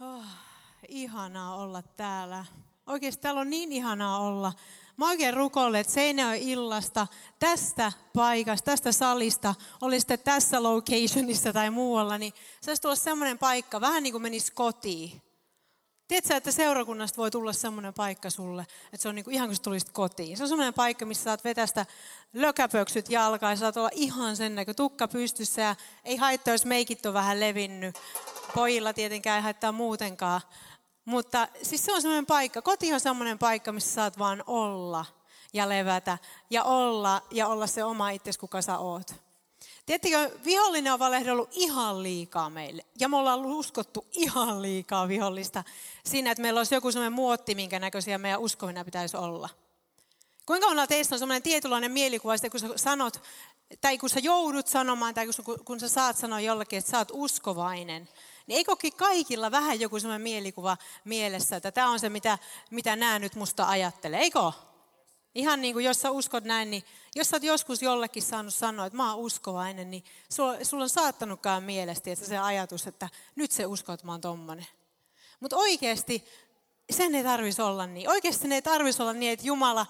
Oh, 0.00 0.24
ihanaa 0.88 1.56
olla 1.56 1.82
täällä. 1.82 2.44
Oikeasti 2.86 3.22
täällä 3.22 3.40
on 3.40 3.50
niin 3.50 3.72
ihanaa 3.72 4.18
olla. 4.18 4.52
Mä 4.96 5.08
oikein 5.08 5.34
rukoilen, 5.34 5.80
että 5.80 5.92
Seinäjoen 5.92 6.42
illasta 6.42 7.06
tästä 7.38 7.92
paikasta, 8.14 8.64
tästä 8.64 8.92
salista, 8.92 9.54
oli 9.80 10.00
sitten 10.00 10.18
tässä 10.18 10.62
locationissa 10.62 11.52
tai 11.52 11.70
muualla, 11.70 12.18
niin 12.18 12.32
se 12.60 12.70
olisi 12.70 12.82
tulla 12.82 12.96
semmoinen 12.96 13.38
paikka, 13.38 13.80
vähän 13.80 14.02
niin 14.02 14.12
kuin 14.12 14.22
menisi 14.22 14.52
kotiin. 14.52 15.22
Tiedätkö, 16.10 16.36
että 16.36 16.52
seurakunnasta 16.52 17.16
voi 17.16 17.30
tulla 17.30 17.52
semmoinen 17.52 17.94
paikka 17.94 18.30
sulle, 18.30 18.62
että 18.62 19.02
se 19.02 19.08
on 19.08 19.14
niin 19.14 19.24
kuin 19.24 19.34
ihan 19.34 19.48
kuin 19.48 19.62
tulisit 19.62 19.90
kotiin. 19.90 20.36
Se 20.36 20.42
on 20.42 20.48
semmoinen 20.48 20.74
paikka, 20.74 21.06
missä 21.06 21.24
saat 21.24 21.44
vetästä 21.44 21.86
lökäpöksyt 22.32 23.10
jalkaan 23.10 23.52
ja 23.52 23.56
saat 23.56 23.76
olla 23.76 23.90
ihan 23.92 24.36
sen 24.36 24.54
näkö 24.54 24.74
tukka 24.74 25.08
pystyssä 25.08 25.62
ja 25.62 25.76
ei 26.04 26.16
haittaa, 26.16 26.54
jos 26.54 26.64
meikit 26.64 27.06
on 27.06 27.14
vähän 27.14 27.40
levinnyt. 27.40 27.98
Pojilla 28.54 28.92
tietenkään 28.92 29.36
ei 29.36 29.42
haittaa 29.42 29.72
muutenkaan. 29.72 30.40
Mutta 31.04 31.48
siis 31.62 31.84
se 31.84 31.92
on 31.92 32.02
semmoinen 32.02 32.26
paikka, 32.26 32.62
koti 32.62 32.92
on 32.92 33.00
semmoinen 33.00 33.38
paikka, 33.38 33.72
missä 33.72 33.94
saat 33.94 34.18
vaan 34.18 34.44
olla 34.46 35.04
ja 35.52 35.68
levätä 35.68 36.18
ja 36.50 36.64
olla 36.64 37.22
ja 37.30 37.48
olla 37.48 37.66
se 37.66 37.84
oma 37.84 38.10
itsesi, 38.10 38.38
kuka 38.38 38.62
sä 38.62 38.78
oot. 38.78 39.29
Tiedättekö, 39.90 40.44
vihollinen 40.44 40.92
on 40.92 40.98
valehdellut 40.98 41.48
ihan 41.52 42.02
liikaa 42.02 42.50
meille. 42.50 42.84
Ja 43.00 43.08
me 43.08 43.16
ollaan 43.16 43.46
uskottu 43.46 44.06
ihan 44.12 44.62
liikaa 44.62 45.08
vihollista 45.08 45.64
siinä, 46.04 46.30
että 46.30 46.42
meillä 46.42 46.60
olisi 46.60 46.74
joku 46.74 46.92
sellainen 46.92 47.12
muotti, 47.12 47.54
minkä 47.54 47.78
näköisiä 47.78 48.18
meidän 48.18 48.40
uskovina 48.40 48.84
pitäisi 48.84 49.16
olla. 49.16 49.48
Kuinka 50.46 50.66
monella 50.66 50.86
teistä 50.86 51.14
on 51.14 51.18
sellainen 51.18 51.42
tietynlainen 51.42 51.92
mielikuva, 51.92 52.34
että 52.34 52.50
kun 52.50 52.60
sä 52.60 52.68
sanot, 52.76 53.22
tai 53.80 53.98
kun 53.98 54.10
sä 54.10 54.20
joudut 54.20 54.66
sanomaan, 54.66 55.14
tai 55.14 55.26
kun, 55.64 55.80
sä 55.80 55.88
saat 55.88 56.16
sanoa 56.16 56.40
jollekin, 56.40 56.78
että 56.78 56.90
sä 56.90 56.98
oot 56.98 57.10
uskovainen, 57.12 58.08
niin 58.46 58.56
eikö 58.56 58.76
kaikilla 58.96 59.50
vähän 59.50 59.80
joku 59.80 60.00
sellainen 60.00 60.22
mielikuva 60.22 60.76
mielessä, 61.04 61.56
että 61.56 61.72
tämä 61.72 61.90
on 61.90 62.00
se, 62.00 62.08
mitä, 62.08 62.38
mitä 62.70 62.96
nämä 62.96 63.18
nyt 63.18 63.34
musta 63.34 63.68
ajattelee, 63.68 64.20
eikö? 64.20 64.52
Ihan 65.34 65.60
niin 65.60 65.74
kuin 65.74 65.84
jos 65.84 66.00
sä 66.00 66.10
uskot 66.10 66.44
näin, 66.44 66.70
niin 66.70 66.84
jos 67.14 67.30
sä 67.30 67.36
oot 67.36 67.42
joskus 67.42 67.82
jollekin 67.82 68.22
saanut 68.22 68.54
sanoa, 68.54 68.86
että 68.86 68.96
mä 68.96 69.14
oon 69.14 69.24
uskovainen, 69.24 69.90
niin 69.90 70.04
sulla, 70.28 70.64
sulla 70.64 70.82
on 70.82 70.88
saattanutkaan 70.88 71.62
mielestä 71.62 72.10
että 72.10 72.24
se 72.24 72.38
ajatus, 72.38 72.86
että 72.86 73.08
nyt 73.36 73.50
se 73.50 73.66
uskoo, 73.66 73.94
että 73.94 74.06
mä 74.06 74.12
oon 74.12 74.20
tommonen. 74.20 74.66
Mutta 75.40 75.56
oikeasti 75.56 76.24
sen 76.90 77.14
ei 77.14 77.24
tarvitsisi 77.24 77.62
olla 77.62 77.86
niin. 77.86 78.08
Oikeasti 78.08 78.48
ne 78.48 78.54
ei 78.54 78.62
tarvitsisi 78.62 79.02
olla 79.02 79.12
niin, 79.12 79.32
että 79.32 79.46
Jumala 79.46 79.86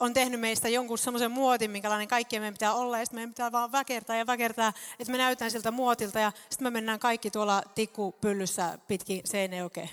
on 0.00 0.14
tehnyt 0.14 0.40
meistä 0.40 0.68
jonkun 0.68 0.98
semmoisen 0.98 1.30
muotin, 1.30 1.70
minkälainen 1.70 2.08
kaikkien 2.08 2.42
meidän 2.42 2.54
pitää 2.54 2.74
olla, 2.74 2.98
ja 2.98 3.04
sitten 3.04 3.16
meidän 3.16 3.30
pitää 3.30 3.52
vaan 3.52 3.72
väkertaa 3.72 4.16
ja 4.16 4.26
väkertaa, 4.26 4.72
että 4.98 5.12
me 5.12 5.18
näytään 5.18 5.50
siltä 5.50 5.70
muotilta, 5.70 6.18
ja 6.18 6.32
sitten 6.50 6.66
me 6.66 6.70
mennään 6.70 6.98
kaikki 6.98 7.30
tuolla 7.30 7.62
tikkupyllyssä 7.74 8.78
pitkin 8.88 9.20
seinäjokeen. 9.24 9.90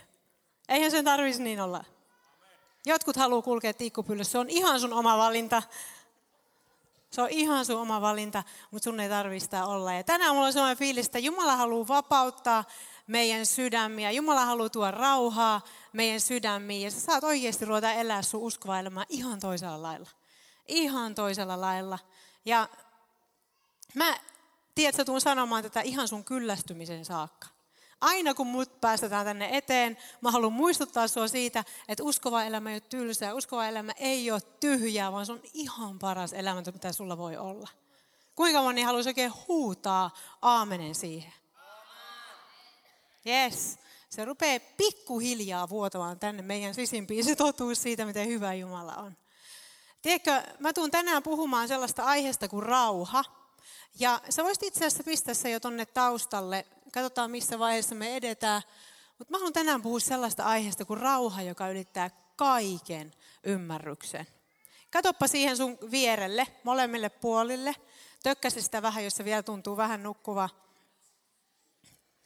Eihän 0.69 0.91
sen 0.91 1.05
tarvitsisi 1.05 1.43
niin 1.43 1.61
olla. 1.61 1.83
Jotkut 2.87 3.15
haluaa 3.15 3.41
kulkea 3.41 3.73
tikkupyllyssä, 3.73 4.31
se 4.31 4.37
on 4.37 4.49
ihan 4.49 4.79
sun 4.79 4.93
oma 4.93 5.17
valinta. 5.17 5.63
Se 7.09 7.21
on 7.21 7.29
ihan 7.29 7.65
sun 7.65 7.81
oma 7.81 8.01
valinta, 8.01 8.43
mutta 8.71 8.83
sun 8.83 8.99
ei 8.99 9.09
tarvitse 9.09 9.63
olla. 9.63 9.93
Ja 9.93 10.03
tänään 10.03 10.35
mulla 10.35 10.47
on 10.47 10.53
sellainen 10.53 10.77
fiilis, 10.77 11.05
että 11.05 11.19
Jumala 11.19 11.55
haluaa 11.55 11.87
vapauttaa 11.87 12.63
meidän 13.07 13.45
sydämiä. 13.45 14.11
Jumala 14.11 14.45
haluaa 14.45 14.69
tuoda 14.69 14.91
rauhaa 14.91 15.61
meidän 15.93 16.21
sydämiin. 16.21 16.81
Ja 16.81 16.91
sä 16.91 16.99
saat 16.99 17.23
oikeasti 17.23 17.65
ruveta 17.65 17.91
elää 17.91 18.21
sun 18.21 18.41
uskovaa 18.41 18.79
elämää 18.79 19.05
ihan 19.09 19.39
toisella 19.39 19.81
lailla. 19.81 20.09
Ihan 20.67 21.15
toisella 21.15 21.61
lailla. 21.61 21.99
Ja 22.45 22.69
mä, 23.93 24.17
tiedätkö, 24.75 25.05
tuun 25.05 25.21
sanomaan 25.21 25.63
tätä 25.63 25.81
ihan 25.81 26.07
sun 26.07 26.23
kyllästymisen 26.23 27.05
saakka. 27.05 27.47
Aina 28.01 28.33
kun 28.33 28.47
mut 28.47 28.81
päästetään 28.81 29.25
tänne 29.25 29.49
eteen, 29.51 29.97
mä 30.21 30.31
haluan 30.31 30.53
muistuttaa 30.53 31.07
sua 31.07 31.27
siitä, 31.27 31.63
että 31.87 32.03
uskova 32.03 32.43
elämä 32.43 32.69
ei 32.69 32.75
ole 32.75 32.81
tylsää. 32.81 33.33
Uskova 33.33 33.67
elämä 33.67 33.91
ei 33.97 34.31
ole 34.31 34.41
tyhjää, 34.41 35.11
vaan 35.11 35.25
se 35.25 35.31
on 35.31 35.41
ihan 35.53 35.99
paras 35.99 36.33
elämä, 36.33 36.63
mitä 36.73 36.91
sulla 36.91 37.17
voi 37.17 37.37
olla. 37.37 37.67
Kuinka 38.35 38.61
moni 38.61 38.81
haluaisi 38.81 39.09
oikein 39.09 39.33
huutaa 39.47 40.11
aamenen 40.41 40.95
siihen? 40.95 41.33
Yes. 43.27 43.79
Se 44.09 44.25
rupeaa 44.25 44.59
pikkuhiljaa 44.77 45.69
vuotamaan 45.69 46.19
tänne 46.19 46.41
meidän 46.41 46.73
sisimpiin 46.73 47.23
se 47.23 47.35
totuus 47.35 47.81
siitä, 47.81 48.05
miten 48.05 48.27
hyvä 48.27 48.53
Jumala 48.53 48.95
on. 48.95 49.17
Tiedätkö, 50.01 50.43
mä 50.59 50.73
tuun 50.73 50.91
tänään 50.91 51.23
puhumaan 51.23 51.67
sellaista 51.67 52.03
aiheesta 52.03 52.47
kuin 52.47 52.63
rauha. 52.63 53.23
Ja 53.99 54.21
sä 54.29 54.43
voisit 54.43 54.63
itse 54.63 54.85
asiassa 54.85 55.03
pistää 55.03 55.33
se 55.33 55.49
jo 55.49 55.59
tonne 55.59 55.85
taustalle. 55.85 56.65
Katsotaan, 56.91 57.31
missä 57.31 57.59
vaiheessa 57.59 57.95
me 57.95 58.15
edetään. 58.15 58.61
Mutta 59.17 59.31
mä 59.31 59.37
haluan 59.37 59.53
tänään 59.53 59.81
puhua 59.81 59.99
sellaista 59.99 60.43
aiheesta 60.43 60.85
kuin 60.85 60.99
rauha, 60.99 61.41
joka 61.41 61.69
ylittää 61.69 62.09
kaiken 62.35 63.13
ymmärryksen. 63.43 64.27
Katoppa 64.91 65.27
siihen 65.27 65.57
sun 65.57 65.77
vierelle, 65.91 66.47
molemmille 66.63 67.09
puolille. 67.09 67.75
Tökkäsi 68.23 68.61
sitä 68.61 68.81
vähän, 68.81 69.03
jos 69.03 69.15
se 69.15 69.25
vielä 69.25 69.43
tuntuu 69.43 69.77
vähän 69.77 70.03
nukkuva. 70.03 70.49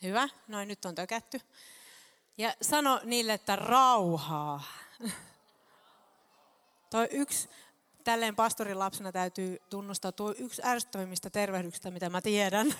Hyvä, 0.03 0.29
noin 0.47 0.67
nyt 0.67 0.85
on 0.85 0.95
tökätty. 0.95 1.41
Ja 2.37 2.53
sano 2.61 3.01
niille, 3.03 3.33
että 3.33 3.55
rauhaa. 3.55 4.63
Toi 6.89 7.07
yksi, 7.11 7.49
tälleen 8.03 8.35
pastorin 8.35 8.79
lapsena 8.79 9.11
täytyy 9.11 9.57
tunnustaa, 9.69 10.11
tuo 10.11 10.33
yksi 10.37 10.61
ärsyttävimmistä 10.65 11.29
tervehdyksistä, 11.29 11.91
mitä 11.91 12.09
mä 12.09 12.21
tiedän 12.21 12.75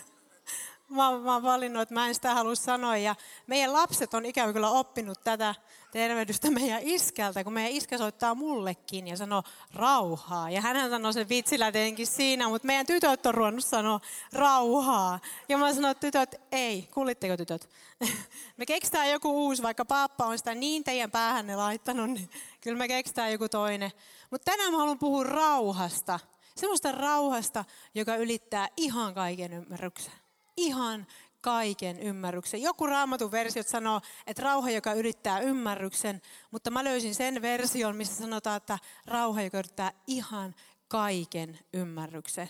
mä, 0.92 1.20
mä 1.20 1.34
oon 1.34 1.44
valinnut, 1.44 1.82
että 1.82 1.94
mä 1.94 2.08
en 2.08 2.16
sitä 2.16 2.34
halua 2.34 2.56
sanoa. 2.56 2.98
Ja 2.98 3.16
meidän 3.48 3.74
lapset 3.74 4.14
on 4.14 4.26
ikävä 4.26 4.54
kyllä 4.54 4.70
oppinut 4.70 5.24
tätä 5.24 5.56
tervehdystä 5.92 6.52
meidän 6.52 6.82
iskältä, 6.84 7.44
kun 7.44 7.54
meidän 7.54 7.72
iskä 7.72 7.98
soittaa 7.98 8.36
mullekin 8.36 9.08
ja 9.08 9.18
sanoo 9.18 9.44
rauhaa. 9.74 10.50
Ja 10.50 10.62
hän 10.62 10.90
sanoo 10.90 11.12
sen 11.12 11.30
vitsillä 11.30 11.72
tietenkin 11.72 12.08
siinä, 12.08 12.48
mutta 12.48 12.66
meidän 12.66 12.86
tytöt 12.86 13.26
on 13.26 13.34
ruvennut 13.34 13.66
sanoa 13.66 14.00
rauhaa. 14.34 15.20
Ja 15.50 15.58
mä 15.58 15.74
sanon, 15.74 15.92
että 15.92 16.08
tytöt, 16.08 16.42
ei, 16.52 16.90
kuulitteko 16.94 17.38
tytöt? 17.38 17.70
Me 18.58 18.66
keksitään 18.66 19.12
joku 19.12 19.46
uusi, 19.46 19.64
vaikka 19.64 19.86
pappa 19.86 20.26
on 20.26 20.38
sitä 20.38 20.56
niin 20.56 20.84
teidän 20.84 21.12
päähänne 21.12 21.56
laittanut, 21.56 22.10
niin 22.10 22.30
kyllä 22.62 22.78
me 22.78 22.88
keksitään 22.88 23.32
joku 23.32 23.50
toinen. 23.50 23.92
Mutta 24.32 24.52
tänään 24.52 24.72
mä 24.72 24.78
haluan 24.78 25.00
puhua 25.00 25.24
rauhasta. 25.24 26.20
Semmoista 26.56 26.92
rauhasta, 26.92 27.66
joka 27.96 28.16
ylittää 28.16 28.68
ihan 28.78 29.14
kaiken 29.14 29.54
ymmärryksen 29.54 30.21
ihan 30.62 31.08
kaiken 31.42 32.00
ymmärryksen. 32.00 32.62
Joku 32.62 32.88
raamatun 32.88 33.32
versio 33.32 33.64
sanoo, 33.64 34.02
että 34.28 34.44
rauha, 34.44 34.72
joka 34.72 34.94
yrittää 34.94 35.40
ymmärryksen, 35.40 36.22
mutta 36.52 36.72
mä 36.72 36.84
löysin 36.84 37.16
sen 37.16 37.42
version, 37.42 37.96
missä 37.96 38.16
sanotaan, 38.16 38.58
että 38.58 38.80
rauha, 39.06 39.42
joka 39.42 39.58
yrittää 39.58 39.92
ihan 40.08 40.56
kaiken 40.88 41.60
ymmärryksen. 41.74 42.50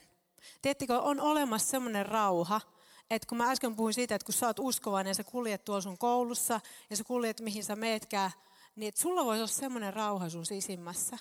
Tiedättekö, 0.61 0.99
on 0.99 1.19
olemassa 1.19 1.69
semmoinen 1.69 2.05
rauha, 2.05 2.61
että 3.09 3.27
kun 3.27 3.37
mä 3.37 3.51
äsken 3.51 3.75
puhuin 3.75 3.93
siitä, 3.93 4.15
että 4.15 4.25
kun 4.25 4.33
sä 4.33 4.47
oot 4.47 4.59
uskovainen 4.59 5.11
ja 5.11 5.15
sä 5.15 5.23
kuljet 5.23 5.65
tuolla 5.65 5.81
sun 5.81 5.97
koulussa 5.97 6.61
ja 6.89 6.97
sä 6.97 7.03
kuljet 7.03 7.41
mihin 7.41 7.63
sä 7.63 7.75
meetkään, 7.75 8.31
niin 8.75 8.87
että 8.89 9.01
sulla 9.01 9.25
voisi 9.25 9.39
olla 9.39 9.47
semmoinen 9.47 9.93
rauha 9.93 10.29
sun 10.29 10.45
sisimmässä, 10.45 11.17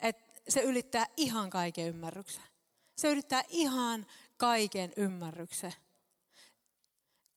että 0.00 0.40
se 0.48 0.60
ylittää 0.60 1.06
ihan 1.16 1.50
kaiken 1.50 1.86
ymmärryksen. 1.86 2.42
Se 2.96 3.08
ylittää 3.08 3.44
ihan 3.48 4.06
kaiken 4.36 4.92
ymmärryksen. 4.96 5.74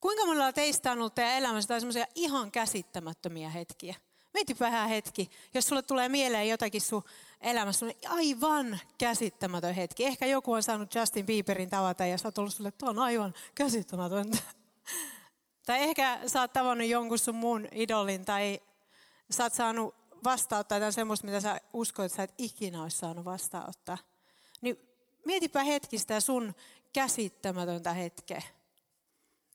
Kuinka 0.02 0.26
monella 0.26 0.54
teistä 0.54 0.92
on 0.92 0.98
ollut 0.98 1.16
teidän 1.16 1.38
elämässä 1.38 1.68
tai 1.68 1.80
semmoisia 1.80 2.06
ihan 2.16 2.52
käsittämättömiä 2.52 3.50
hetkiä? 3.50 3.96
Mieti 4.34 4.56
vähän 4.60 4.90
hetki, 4.90 5.30
jos 5.54 5.68
sulle 5.68 5.82
tulee 5.82 6.10
mieleen 6.10 6.50
jotakin 6.50 6.82
sun 6.82 7.04
elämässä, 7.42 7.86
aivan 8.08 8.80
käsittämätön 8.98 9.76
hetki. 9.76 10.06
Ehkä 10.06 10.26
joku 10.26 10.54
on 10.54 10.64
saanut 10.64 10.96
Justin 10.96 11.26
Bieberin 11.26 11.70
tavata 11.70 12.06
ja 12.06 12.18
sä 12.18 12.28
oot 12.28 12.38
ollut 12.38 12.54
sulle, 12.54 12.68
että 12.68 12.86
on 12.86 13.00
aivan 13.00 13.34
käsittämätöntä. 13.56 14.38
Tai 15.66 15.84
ehkä 15.84 16.20
sä 16.28 16.42
oot 16.42 16.54
tavannut 16.54 16.88
jonkun 16.88 17.20
sun 17.20 17.36
muun 17.36 17.68
idolin 17.72 18.26
tai 18.26 18.60
sä 19.32 19.44
oot 19.44 19.54
saanut 19.54 19.96
vastaanottaa 20.24 20.78
jotain 20.78 20.94
semmoista, 20.94 21.28
mitä 21.28 21.40
sä 21.42 21.62
uskoit, 21.74 22.06
että 22.06 22.16
sä 22.16 22.24
et 22.24 22.34
ikinä 22.38 22.84
olisi 22.84 22.98
saanut 22.98 23.26
vastaanottaa. 23.26 23.98
Niin 24.62 24.80
mietipä 25.26 25.64
hetkistä 25.64 26.20
sun 26.20 26.56
käsittämätöntä 26.94 27.94
hetkeä. 27.94 28.42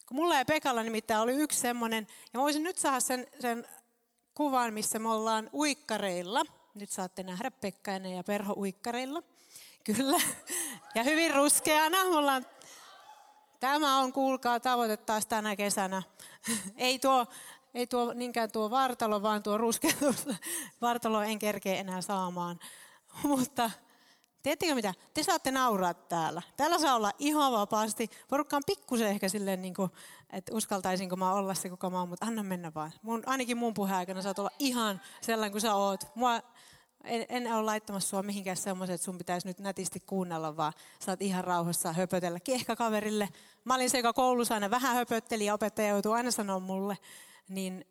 Kun 0.06 0.16
mulla 0.16 0.38
ja 0.38 0.44
Pekalla 0.44 0.82
nimittäin 0.82 1.20
oli 1.20 1.32
yksi 1.32 1.60
semmoinen, 1.60 2.06
ja 2.34 2.40
voisin 2.40 2.62
nyt 2.62 2.78
saada 2.78 3.00
sen, 3.00 3.26
sen 3.40 3.66
kuvan, 4.34 4.74
missä 4.74 4.98
me 4.98 5.08
ollaan 5.08 5.50
uikkareilla. 5.52 6.42
Nyt 6.74 6.90
saatte 6.90 7.22
nähdä 7.22 7.50
Pekkainen 7.50 8.12
ja 8.12 8.24
Perho 8.24 8.54
uikkareilla. 8.56 9.22
Kyllä. 9.84 10.20
Ja 10.94 11.02
hyvin 11.02 11.34
ruskeana. 11.34 12.04
Me 12.04 12.16
ollaan 12.16 12.46
Tämä 13.60 13.98
on, 13.98 14.12
kuulkaa, 14.12 14.60
tavoite 14.60 14.96
taas 14.96 15.26
tänä 15.26 15.56
kesänä. 15.56 16.02
Ei 16.76 16.98
tuo, 16.98 17.26
ei 17.74 17.86
tuo 17.86 18.12
niinkään 18.12 18.52
tuo 18.52 18.70
vartalo, 18.70 19.22
vaan 19.22 19.42
tuo 19.42 19.58
ruskeutus. 19.58 20.26
Vartalo 20.80 21.22
en 21.22 21.38
kerkeä 21.38 21.76
enää 21.76 22.00
saamaan. 22.00 22.60
Mutta 23.22 23.70
Tiedättekö 24.46 24.74
mitä? 24.74 24.94
Te 25.14 25.22
saatte 25.22 25.50
nauraa 25.50 25.94
täällä. 25.94 26.42
Täällä 26.56 26.78
saa 26.78 26.94
olla 26.94 27.12
ihan 27.18 27.52
vapaasti. 27.52 28.10
Porukka 28.28 28.56
on 28.56 28.62
pikkusen 28.66 29.08
ehkä 29.08 29.28
silleen, 29.28 29.62
niin 29.62 29.74
kuin, 29.74 29.90
että 30.32 30.54
uskaltaisinko 30.54 31.16
mä 31.16 31.32
olla 31.32 31.54
se, 31.54 31.68
kuka 31.68 31.90
mä 31.90 31.98
oon, 31.98 32.08
mutta 32.08 32.26
anna 32.26 32.42
mennä 32.42 32.74
vaan. 32.74 32.92
Mun, 33.02 33.22
ainakin 33.26 33.56
mun 33.56 33.74
puheen 33.74 34.22
saat 34.22 34.38
olla 34.38 34.50
ihan 34.58 35.00
sellainen 35.20 35.52
kuin 35.52 35.60
sä 35.62 35.74
oot. 35.74 36.00
Mua, 36.14 36.40
en, 37.04 37.26
en 37.28 37.52
ole 37.54 37.62
laittamassa 37.62 38.08
sua 38.08 38.22
mihinkään 38.22 38.56
semmoisen, 38.56 38.94
että 38.94 39.04
sun 39.04 39.18
pitäisi 39.18 39.48
nyt 39.48 39.58
nätisti 39.58 40.00
kuunnella, 40.00 40.56
vaan 40.56 40.72
saat 40.98 41.22
ihan 41.22 41.44
rauhassa 41.44 41.92
höpötellä 41.92 42.38
kaverille. 42.78 43.28
Mä 43.64 43.74
olin 43.74 43.90
se, 43.90 43.98
joka 43.98 44.12
koulussa 44.12 44.54
aina 44.54 44.70
vähän 44.70 44.94
höpötteli 44.96 45.44
ja 45.44 45.54
opettaja 45.54 45.88
joutui 45.88 46.14
aina 46.14 46.30
sanoa 46.30 46.60
mulle, 46.60 46.98
niin 47.48 47.84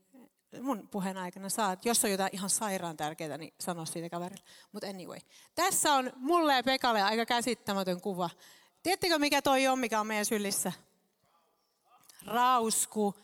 mun 0.62 0.88
puheen 0.88 1.18
aikana 1.18 1.50
saat, 1.50 1.86
jos 1.86 2.04
on 2.04 2.12
jotain 2.12 2.30
ihan 2.34 2.50
sairaan 2.50 2.98
tärkeää, 2.98 3.38
niin 3.38 3.54
sano 3.60 3.86
siitä 3.86 4.10
kaverille. 4.10 4.44
Mutta 4.72 4.88
anyway, 4.88 5.20
tässä 5.56 5.94
on 5.94 6.12
mulle 6.16 6.56
ja 6.56 6.64
Pekalle 6.64 7.02
aika 7.02 7.26
käsittämätön 7.26 8.02
kuva. 8.02 8.30
Tiedättekö 8.84 9.20
mikä 9.20 9.42
toi 9.42 9.68
on, 9.68 9.80
mikä 9.80 10.00
on 10.00 10.08
meidän 10.08 10.26
sylissä? 10.26 10.72
Rausku. 12.26 13.16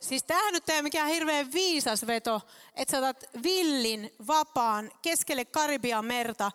Siis 0.00 0.22
tämähän 0.22 0.52
nyt 0.52 0.68
ei 0.68 0.76
ole 0.76 0.82
mikään 0.82 1.08
hirveän 1.08 1.52
viisas 1.52 2.06
veto, 2.06 2.40
että 2.74 2.92
sä 2.92 2.98
otat 2.98 3.24
villin, 3.42 4.14
vapaan, 4.26 4.90
keskelle 5.02 5.44
Karibian 5.44 6.04
merta 6.04 6.52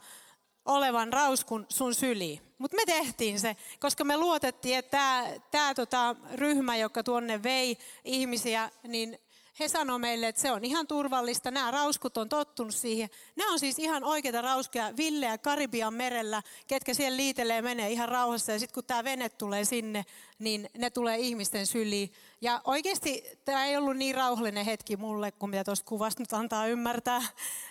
olevan 0.66 1.14
rauskun 1.14 1.66
sun 1.70 1.96
syliin. 1.96 2.42
Mutta 2.58 2.78
me 2.78 2.86
tehtiin 2.86 3.40
se, 3.40 3.56
koska 3.80 4.04
me 4.04 4.18
luotettiin, 4.18 4.78
että 4.78 5.24
tämä 5.52 5.74
tota, 5.74 6.16
ryhmä, 6.34 6.78
joka 6.78 7.04
tuonne 7.04 7.44
vei 7.44 7.78
ihmisiä, 8.04 8.72
niin 8.88 9.20
he 9.60 9.68
sanoivat 9.68 10.02
meille, 10.02 10.28
että 10.28 10.42
se 10.42 10.52
on 10.52 10.66
ihan 10.66 10.88
turvallista. 10.88 11.52
Nämä 11.52 11.72
rauskut 11.72 12.18
on 12.18 12.30
tottunut 12.30 12.76
siihen. 12.76 13.10
Nämä 13.36 13.54
on 13.54 13.60
siis 13.60 13.80
ihan 13.80 14.04
oikeita 14.04 14.42
rauskeja 14.42 14.98
Villeä 14.98 15.38
Karibian 15.38 15.94
merellä, 15.94 16.42
ketkä 16.68 16.94
siellä 16.94 17.18
liitelee 17.18 17.62
menee 17.62 17.92
ihan 17.92 18.10
rauhassa. 18.10 18.52
Ja 18.52 18.60
sitten 18.60 18.74
kun 18.74 18.84
tämä 18.84 19.04
vene 19.04 19.30
tulee 19.30 19.66
sinne, 19.66 20.06
niin 20.40 20.70
ne 20.78 20.90
tulee 20.90 21.18
ihmisten 21.18 21.68
syliin. 21.68 22.14
Ja 22.42 22.62
oikeasti 22.64 23.24
tämä 23.46 23.66
ei 23.66 23.78
ollut 23.78 23.98
niin 23.98 24.16
rauhallinen 24.16 24.66
hetki 24.66 24.98
mulle, 24.98 25.32
kuin 25.32 25.50
mitä 25.50 25.64
tuosta 25.64 25.86
kuvasta 25.86 26.22
nyt 26.22 26.34
antaa 26.34 26.68
ymmärtää. 26.68 27.22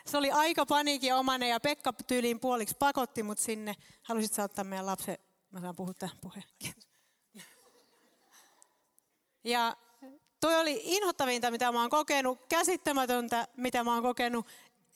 Se 0.06 0.16
oli 0.16 0.30
aika 0.30 0.66
paniikin 0.66 1.14
omanen 1.14 1.48
ja 1.48 1.60
Pekka 1.60 1.92
tyyliin 1.92 2.40
puoliksi 2.40 2.76
pakotti 2.78 3.22
mut 3.22 3.38
sinne. 3.38 3.74
Haluaisit 4.02 4.38
ottaa 4.38 4.64
meidän 4.64 4.86
lapsen? 4.86 5.18
Mä 5.50 5.60
saan 5.60 5.76
puhua 5.76 5.94
tähän 5.94 6.16
puheen. 6.20 6.44
Ja 9.44 9.76
Toi 10.44 10.60
oli 10.60 10.80
inhottavinta, 10.84 11.50
mitä 11.50 11.72
mä 11.72 11.80
oon 11.80 11.90
kokenut, 11.90 12.46
käsittämätöntä, 12.48 13.48
mitä 13.56 13.84
mä 13.84 13.94
oon 13.94 14.02
kokenut. 14.02 14.46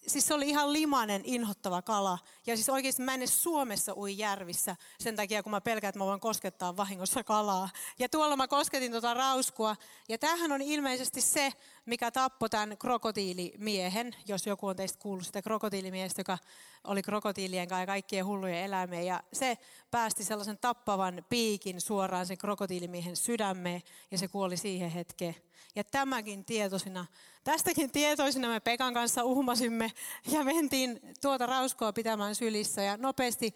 Siis 0.06 0.26
se 0.26 0.34
oli 0.34 0.48
ihan 0.48 0.72
limanen, 0.72 1.22
inhottava 1.24 1.82
kala. 1.82 2.18
Ja 2.46 2.56
siis 2.56 2.68
oikeasti 2.68 3.02
mä 3.02 3.14
en 3.14 3.20
edes 3.20 3.42
Suomessa 3.42 3.96
ui 3.96 4.18
järvissä 4.18 4.76
sen 5.00 5.16
takia, 5.16 5.42
kun 5.42 5.50
mä 5.50 5.60
pelkään, 5.60 5.88
että 5.88 5.98
mä 5.98 6.04
voin 6.04 6.20
koskettaa 6.20 6.76
vahingossa 6.76 7.24
kalaa. 7.24 7.68
Ja 7.98 8.08
tuolla 8.08 8.36
mä 8.36 8.48
kosketin 8.48 8.92
tota 8.92 9.14
rauskua. 9.14 9.76
Ja 10.08 10.18
tämähän 10.18 10.52
on 10.52 10.62
ilmeisesti 10.62 11.20
se, 11.20 11.52
mikä 11.88 12.10
tappoi 12.10 12.50
tämän 12.50 12.78
krokotiilimiehen, 12.78 14.14
jos 14.26 14.46
joku 14.46 14.66
on 14.66 14.76
teistä 14.76 14.98
kuullut 14.98 15.26
sitä 15.26 15.42
krokotiilimiestä, 15.42 16.20
joka 16.20 16.38
oli 16.84 17.02
krokotiilien 17.02 17.68
kanssa 17.68 17.82
ja 17.82 17.86
kaikkien 17.86 18.26
hullujen 18.26 18.58
eläimiä. 18.58 19.02
Ja 19.02 19.22
se 19.32 19.58
päästi 19.90 20.24
sellaisen 20.24 20.58
tappavan 20.58 21.24
piikin 21.28 21.80
suoraan 21.80 22.26
sen 22.26 22.38
krokotiilimiehen 22.38 23.16
sydämeen 23.16 23.82
ja 24.10 24.18
se 24.18 24.28
kuoli 24.28 24.56
siihen 24.56 24.90
hetkeen. 24.90 25.34
Ja 25.76 25.84
tämäkin 25.84 26.44
tietoisina, 26.44 27.06
tästäkin 27.44 27.90
tietoisina 27.90 28.48
me 28.48 28.60
Pekan 28.60 28.94
kanssa 28.94 29.24
uhmasimme 29.24 29.92
ja 30.30 30.44
mentiin 30.44 31.00
tuota 31.20 31.46
rauskoa 31.46 31.92
pitämään 31.92 32.34
sylissä 32.34 32.82
ja 32.82 32.96
nopeasti 32.96 33.54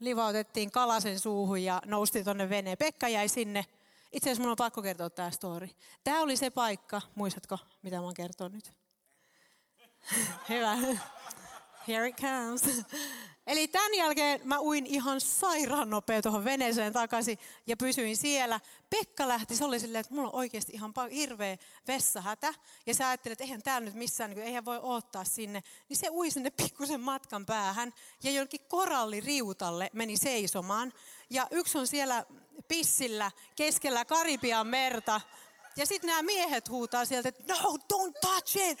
livautettiin 0.00 0.70
kalasen 0.70 1.18
suuhun 1.18 1.62
ja 1.62 1.82
nousti 1.86 2.24
tuonne 2.24 2.48
veneen. 2.48 2.78
Pekka 2.78 3.08
jäi 3.08 3.28
sinne 3.28 3.64
itse 4.12 4.30
asiassa 4.30 4.42
mun 4.42 4.50
on 4.50 4.56
pakko 4.56 4.82
kertoa 4.82 5.10
tämä 5.10 5.30
story. 5.30 5.68
Tämä 6.04 6.20
oli 6.20 6.36
se 6.36 6.50
paikka, 6.50 7.02
muistatko, 7.14 7.58
mitä 7.82 7.96
mä 7.96 8.02
oon 8.02 8.14
nyt? 8.52 8.72
Hyvä. 10.48 10.76
Here 11.88 12.08
it 12.08 12.16
comes. 12.16 12.62
Eli 13.46 13.68
tämän 13.68 13.94
jälkeen 13.94 14.40
mä 14.44 14.60
uin 14.60 14.86
ihan 14.86 15.20
sairaan 15.20 15.90
nopea 15.90 16.22
tuohon 16.22 16.44
veneeseen 16.44 16.92
takaisin 16.92 17.38
ja 17.66 17.76
pysyin 17.76 18.16
siellä. 18.16 18.60
Pekka 18.90 19.28
lähti, 19.28 19.56
se 19.56 19.64
oli 19.64 19.80
silleen, 19.80 20.00
että 20.00 20.14
mulla 20.14 20.28
on 20.28 20.34
oikeasti 20.34 20.72
ihan 20.72 20.92
hirveä 21.12 21.58
vessahätä. 21.88 22.54
Ja 22.86 22.94
sä 22.94 23.08
ajattelet, 23.08 23.32
että 23.32 23.44
eihän 23.44 23.62
täällä 23.62 23.86
nyt 23.86 23.94
missään, 23.94 24.30
niin 24.30 24.42
eihän 24.42 24.64
voi 24.64 24.80
ottaa 24.82 25.24
sinne. 25.24 25.62
Niin 25.88 25.96
se 25.96 26.10
ui 26.10 26.30
sinne 26.30 26.50
pikkusen 26.50 27.00
matkan 27.00 27.46
päähän 27.46 27.94
ja 28.22 28.30
jonkin 28.30 28.60
koralliriutalle 28.68 29.90
meni 29.92 30.16
seisomaan. 30.16 30.92
Ja 31.30 31.46
yksi 31.50 31.78
on 31.78 31.86
siellä 31.86 32.24
pissillä 32.68 33.30
keskellä 33.56 34.04
Karibian 34.04 34.66
merta. 34.66 35.20
Ja 35.76 35.86
sitten 35.86 36.08
nämä 36.08 36.22
miehet 36.22 36.68
huutaa 36.68 37.04
sieltä, 37.04 37.28
että 37.28 37.52
no, 37.52 37.76
don't 37.76 38.18
touch 38.20 38.56
it. 38.56 38.78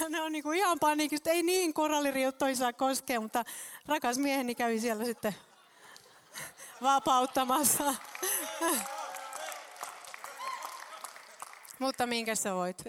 Ja 0.00 0.08
ne 0.08 0.20
on 0.20 0.32
niinku 0.32 0.52
ihan 0.52 0.78
paniikista, 0.78 1.30
ei 1.30 1.42
niin 1.42 1.74
koralliriutto 1.74 2.46
ei 2.46 2.56
saa 2.56 2.72
koskea, 2.72 3.20
mutta 3.20 3.44
rakas 3.86 4.18
mieheni 4.18 4.54
kävi 4.54 4.80
siellä 4.80 5.04
sitten 5.04 5.34
vapauttamassa. 6.82 7.94
mutta 11.78 12.06
minkä 12.06 12.34
sä 12.34 12.54
voit? 12.54 12.84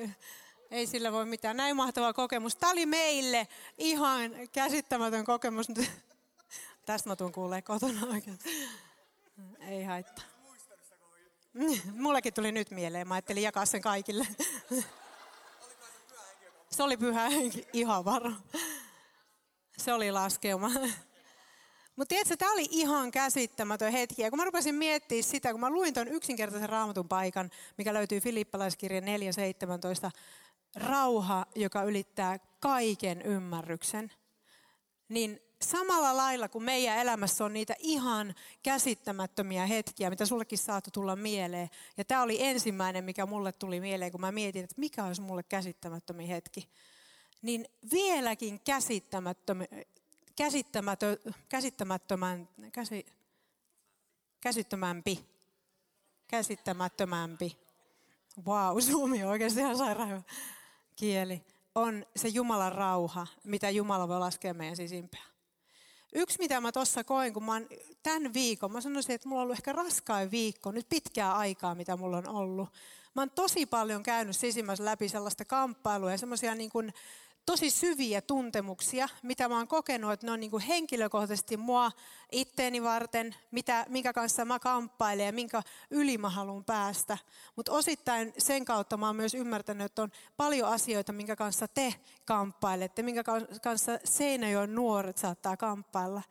Ei 0.72 0.88
sillä 0.88 1.12
voi 1.12 1.26
mitään. 1.26 1.58
Näin 1.58 1.76
mahtava 1.76 2.14
kokemus. 2.14 2.56
Tämä 2.56 2.72
oli 2.72 2.86
meille 2.86 3.48
ihan 3.78 4.32
käsittämätön 4.52 5.26
kokemus. 5.26 5.68
Tästä 6.86 7.10
mä 7.10 7.16
tuun 7.16 7.32
kuulee 7.32 7.62
kotona 7.62 8.08
oikein. 8.08 8.40
Ei 9.60 9.84
haittaa. 9.84 10.31
Mullekin 11.94 12.34
tuli 12.34 12.52
nyt 12.52 12.72
mieleen. 12.72 13.08
Mä 13.08 13.14
ajattelin 13.14 13.44
jakaa 13.44 13.66
sen 13.66 13.82
kaikille. 13.82 14.28
Se 16.72 16.84
oli 16.84 16.98
pyhä 16.98 17.30
henki, 17.30 17.68
ihan 17.74 18.06
varo. 18.06 18.32
Se 19.78 19.94
oli 19.94 20.12
laskeuma. 20.12 20.70
Mutta 21.96 22.10
tiedätkö, 22.10 22.38
tämä 22.38 22.54
oli 22.54 22.68
ihan 22.72 23.12
käsittämätön 23.12 23.92
hetki. 23.92 24.22
Ja 24.22 24.30
kun 24.30 24.40
mä 24.40 24.46
rupesin 24.46 24.76
miettimään 24.76 25.24
sitä, 25.24 25.52
kun 25.52 25.60
mä 25.60 25.70
luin 25.70 25.94
tuon 25.94 26.08
yksinkertaisen 26.08 26.70
raamatun 26.70 27.08
paikan, 27.08 27.50
mikä 27.78 27.94
löytyy 27.94 28.20
Filippalaiskirjan 28.20 29.04
4.17, 29.04 30.12
rauha, 30.76 31.46
joka 31.56 31.84
ylittää 31.84 32.40
kaiken 32.60 33.22
ymmärryksen, 33.22 34.12
niin 35.10 35.40
samalla 35.64 36.18
lailla 36.18 36.50
kuin 36.50 36.64
meidän 36.64 36.98
elämässä 36.98 37.46
on 37.46 37.54
niitä 37.54 37.76
ihan 37.80 38.36
käsittämättömiä 38.64 39.66
hetkiä, 39.66 40.10
mitä 40.10 40.26
sullekin 40.26 40.58
saattoi 40.58 40.92
tulla 40.92 41.16
mieleen. 41.16 41.70
Ja 41.98 42.06
tämä 42.06 42.22
oli 42.22 42.44
ensimmäinen, 42.44 43.04
mikä 43.04 43.26
mulle 43.26 43.52
tuli 43.52 43.80
mieleen, 43.80 44.12
kun 44.12 44.22
mä 44.22 44.32
mietin, 44.32 44.64
että 44.64 44.76
mikä 44.78 45.06
olisi 45.06 45.22
mulle 45.22 45.44
käsittämättömin 45.44 46.28
hetki. 46.28 46.70
Niin 47.42 47.66
vieläkin 47.92 48.60
käsittämättömä, 48.60 49.66
käsittämätö, 50.36 51.18
käsittämättömän, 51.50 52.50
käsi, 52.72 53.06
käsittämämpi, 54.42 55.26
käsittämättömämpi. 56.28 57.58
Wow, 58.46 58.80
suomi 58.92 59.24
on 59.24 59.30
oikeasti 59.30 59.60
ihan 59.60 59.78
sairaan 59.78 60.26
kieli. 60.96 61.42
On 61.76 62.06
se 62.16 62.28
Jumalan 62.28 62.72
rauha, 62.72 63.28
mitä 63.44 63.70
Jumala 63.70 64.08
voi 64.08 64.20
laskea 64.20 64.54
meidän 64.54 64.76
sisimpään. 64.76 65.31
Yksi, 66.14 66.40
mitä 66.40 66.62
mä 66.62 66.72
tuossa 66.72 67.04
koin, 67.04 67.34
kun 67.34 67.44
mä 67.44 67.54
oon 67.54 67.68
tämän 68.04 68.34
viikon, 68.34 68.72
mä 68.72 68.82
sanoisin, 68.82 69.16
että 69.16 69.30
mulla 69.30 69.42
on 69.42 69.44
ollut 69.44 69.58
ehkä 69.58 69.74
raskain 69.74 70.32
viikko, 70.32 70.72
nyt 70.72 70.90
pitkää 70.90 71.34
aikaa, 71.38 71.76
mitä 71.76 71.98
mulla 71.98 72.18
on 72.18 72.30
ollut. 72.30 72.70
Mä 73.16 73.22
oon 73.22 73.30
tosi 73.30 73.66
paljon 73.66 74.04
käynyt 74.04 74.36
sisimmässä 74.36 74.86
läpi 74.86 75.10
sellaista 75.10 75.46
kamppailua 75.46 76.12
ja 76.12 76.18
semmoisia 76.18 76.56
niin 76.56 76.72
tosi 77.46 77.70
syviä 77.70 78.22
tuntemuksia, 78.22 79.10
mitä 79.24 79.50
mä 79.50 79.58
oon 79.58 79.68
kokenut, 79.68 80.12
että 80.12 80.26
ne 80.26 80.32
on 80.32 80.40
niin 80.40 80.52
kuin 80.52 80.64
henkilökohtaisesti 80.64 81.58
mua 81.58 81.92
itteeni 82.32 82.84
varten, 82.84 83.36
mitä, 83.52 83.86
minkä 83.90 84.14
kanssa 84.14 84.46
mä 84.46 84.60
kamppailen 84.60 85.26
ja 85.26 85.34
minkä 85.34 85.62
yli 85.90 86.18
mä 86.18 86.30
haluan 86.30 86.66
päästä. 86.66 87.18
Mutta 87.56 87.72
osittain 87.72 88.34
sen 88.38 88.66
kautta 88.66 88.98
mä 88.98 89.08
oon 89.08 89.16
myös 89.16 89.34
ymmärtänyt, 89.34 89.86
että 89.86 90.02
on 90.02 90.12
paljon 90.38 90.70
asioita, 90.70 91.14
minkä 91.14 91.36
kanssa 91.36 91.68
te 91.68 91.96
kamppailette, 92.26 93.04
minkä 93.04 93.24
kanssa 93.62 94.00
Seinäjoen 94.04 94.76
nuoret 94.76 95.18
saattaa 95.18 95.58
kamppailla. 95.58 96.22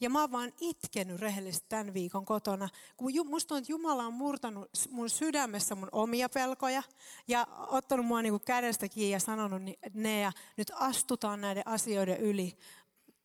Ja 0.00 0.10
mä 0.10 0.20
oon 0.20 0.32
vaan 0.32 0.52
itkenyt 0.60 1.20
rehellisesti 1.20 1.66
tämän 1.68 1.94
viikon 1.94 2.24
kotona, 2.24 2.68
kun 2.96 3.12
musta 3.24 3.54
on, 3.54 3.58
että 3.58 3.72
Jumala 3.72 4.06
on 4.06 4.14
murtanut 4.14 4.70
mun 4.90 5.10
sydämessä 5.10 5.74
mun 5.74 5.88
omia 5.92 6.28
pelkoja 6.28 6.82
ja 7.28 7.46
ottanut 7.56 8.06
mua 8.06 8.22
niin 8.22 8.32
kuin 8.32 8.44
kädestä 8.44 8.88
kiinni 8.88 9.12
ja 9.12 9.20
sanonut 9.20 9.62
ne 9.94 10.20
ja 10.20 10.32
nyt 10.56 10.72
astutaan 10.74 11.40
näiden 11.40 11.66
asioiden 11.66 12.20
yli. 12.20 12.58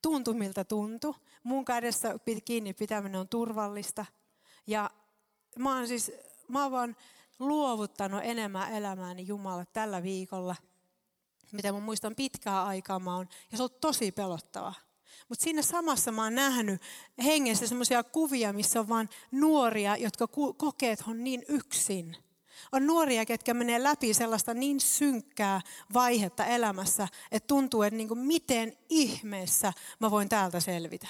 Tuntu 0.01 0.33
miltä 0.33 0.63
tuntu. 0.63 1.15
Mun 1.43 1.65
kädessä 1.65 2.19
kiinni 2.45 2.73
pitäminen 2.73 3.21
on 3.21 3.27
turvallista. 3.27 4.05
Ja 4.67 4.89
mä 5.59 5.75
oon 5.75 5.87
siis, 5.87 6.11
mä 6.47 6.63
oon 6.63 6.71
vaan 6.71 6.95
luovuttanut 7.39 8.21
enemmän 8.23 8.71
elämääni 8.71 9.27
Jumala 9.27 9.65
tällä 9.65 10.03
viikolla, 10.03 10.55
mitä 11.51 11.71
mä 11.71 11.79
muistan 11.79 12.15
pitkää 12.15 12.63
aikaa 12.63 12.99
mä 12.99 13.15
oon. 13.15 13.27
Ja 13.51 13.57
se 13.57 13.63
on 13.63 13.69
tosi 13.81 14.11
pelottavaa. 14.11 14.73
Mutta 15.29 15.43
siinä 15.43 15.61
samassa 15.61 16.11
mä 16.11 16.23
oon 16.23 16.35
nähnyt 16.35 16.81
hengessä 17.23 17.67
semmoisia 17.67 18.03
kuvia, 18.03 18.53
missä 18.53 18.79
on 18.79 18.89
vain 18.89 19.09
nuoria, 19.31 19.97
jotka 19.97 20.27
kokee, 20.57 20.91
että 20.91 21.05
on 21.07 21.23
niin 21.23 21.43
yksin. 21.47 22.17
On 22.71 22.87
nuoria, 22.87 23.25
ketkä 23.25 23.53
menee 23.53 23.83
läpi 23.83 24.13
sellaista 24.13 24.53
niin 24.53 24.79
synkkää 24.79 25.61
vaihetta 25.93 26.45
elämässä, 26.45 27.07
että 27.31 27.47
tuntuu, 27.47 27.81
että 27.81 27.97
niin 27.97 28.07
kuin 28.07 28.19
miten 28.19 28.77
ihmeessä 28.89 29.73
mä 29.99 30.11
voin 30.11 30.29
täältä 30.29 30.59
selvitä. 30.59 31.07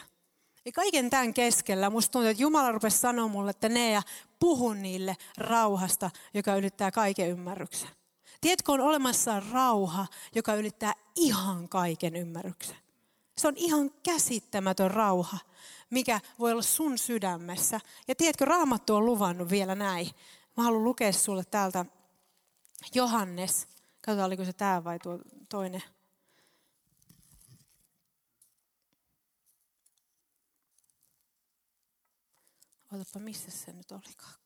Ja 0.65 0.72
kaiken 0.72 1.10
tämän 1.10 1.33
keskellä 1.33 1.89
musta 1.89 2.12
tuntuu, 2.12 2.29
että 2.29 2.43
Jumala 2.43 2.72
rupesi 2.72 2.98
sanoa 2.98 3.27
mulle, 3.27 3.50
että 3.50 3.69
ne 3.69 3.91
ja 3.91 4.01
puhu 4.39 4.74
niille 4.74 5.17
rauhasta, 5.38 6.12
joka 6.33 6.55
ylittää 6.55 6.91
kaiken 6.91 7.29
ymmärryksen. 7.29 7.89
Tiedätkö, 8.41 8.72
on 8.72 8.81
olemassa 8.81 9.43
rauha, 9.51 10.07
joka 10.36 10.53
ylittää 10.53 10.93
ihan 11.15 11.69
kaiken 11.69 12.15
ymmärryksen. 12.15 12.75
Se 13.43 13.47
on 13.47 13.57
ihan 13.57 13.91
käsittämätön 14.03 14.91
rauha, 14.91 15.38
mikä 15.89 16.19
voi 16.39 16.51
olla 16.51 16.62
sun 16.62 16.97
sydämessä. 16.97 17.79
Ja 18.07 18.15
tiedätkö, 18.15 18.45
Raamattu 18.45 18.95
on 18.95 19.05
luvannut 19.05 19.50
vielä 19.50 19.75
näin. 19.75 20.09
Mä 20.57 20.63
haluan 20.63 20.83
lukea 20.83 21.13
sulle 21.13 21.43
täältä 21.43 21.85
Johannes. 22.93 23.67
Katsotaan, 24.01 24.27
oliko 24.27 24.45
se 24.45 24.53
tämä 24.53 24.83
vai 24.83 25.00
tuo 25.00 25.19
toinen. 25.50 25.83
Otapa, 32.93 33.19
missä 33.19 33.51
se 33.51 33.73
nyt 33.73 33.91
olikaan. 33.91 34.42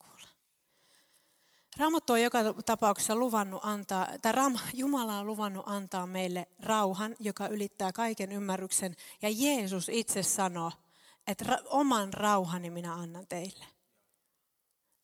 Raamattu 1.79 2.13
on 2.13 2.21
joka 2.21 2.39
tapauksessa 2.65 3.15
luvannut 3.15 3.65
antaa, 3.65 4.07
tai 4.21 4.33
Jumala 4.73 5.19
on 5.19 5.27
luvannut 5.27 5.67
antaa 5.67 6.07
meille 6.07 6.47
rauhan, 6.59 7.15
joka 7.19 7.47
ylittää 7.47 7.91
kaiken 7.91 8.31
ymmärryksen. 8.31 8.95
Ja 9.21 9.29
Jeesus 9.31 9.89
itse 9.89 10.23
sanoo, 10.23 10.71
että 11.27 11.59
oman 11.65 12.13
rauhani 12.13 12.69
minä 12.69 12.93
annan 12.93 13.27
teille. 13.27 13.65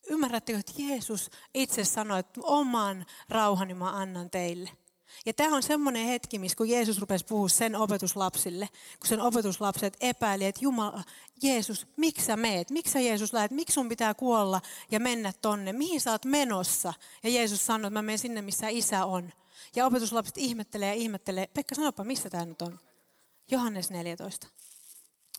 Ymmärrättekö, 0.09 0.59
että 0.59 0.73
Jeesus 0.77 1.31
itse 1.53 1.83
sanoi, 1.83 2.19
että 2.19 2.41
oman 2.43 3.05
rauhani 3.29 3.73
mä 3.73 3.89
annan 3.89 4.29
teille. 4.29 4.69
Ja 5.25 5.33
tämä 5.33 5.55
on 5.55 5.63
semmoinen 5.63 6.05
hetki, 6.05 6.39
missä 6.39 6.55
kun 6.55 6.69
Jeesus 6.69 6.99
rupesi 6.99 7.25
puhua 7.25 7.49
sen 7.49 7.75
opetuslapsille, 7.75 8.69
kun 8.99 9.07
sen 9.07 9.21
opetuslapset 9.21 9.97
epäili, 9.99 10.45
että 10.45 10.61
Jumala, 10.63 11.03
Jeesus, 11.43 11.87
miksi 11.97 12.25
sä 12.25 12.37
meet? 12.37 12.69
Miksi 12.69 12.93
sä 12.93 12.99
Jeesus 12.99 13.33
lähet? 13.33 13.51
Miksi 13.51 13.73
sun 13.73 13.89
pitää 13.89 14.13
kuolla 14.13 14.61
ja 14.91 14.99
mennä 14.99 15.33
tonne? 15.41 15.73
Mihin 15.73 16.01
sä 16.01 16.11
oot 16.11 16.25
menossa? 16.25 16.93
Ja 17.23 17.29
Jeesus 17.29 17.65
sanoi, 17.65 17.87
että 17.87 17.99
mä 17.99 18.01
menen 18.01 18.19
sinne, 18.19 18.41
missä 18.41 18.67
isä 18.69 19.05
on. 19.05 19.33
Ja 19.75 19.85
opetuslapset 19.85 20.37
ihmettelee 20.37 20.87
ja 20.87 20.93
ihmettelee. 20.93 21.47
Pekka, 21.47 21.75
sanopa, 21.75 22.03
missä 22.03 22.29
tämä 22.29 22.45
nyt 22.45 22.61
on? 22.61 22.79
Johannes 23.51 23.89
14. 23.89 24.47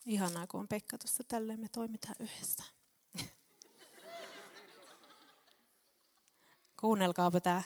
Ihanaa, 0.07 0.47
kun 0.47 0.61
on 0.61 0.69
Pekka 0.69 0.99
tuossa 0.99 1.25
tälleen, 1.29 1.61
me 1.61 1.69
toimitaan 1.69 2.17
yhdessä. 2.21 2.63
Kuunnelkaapa 6.81 7.41
tämä. 7.41 7.63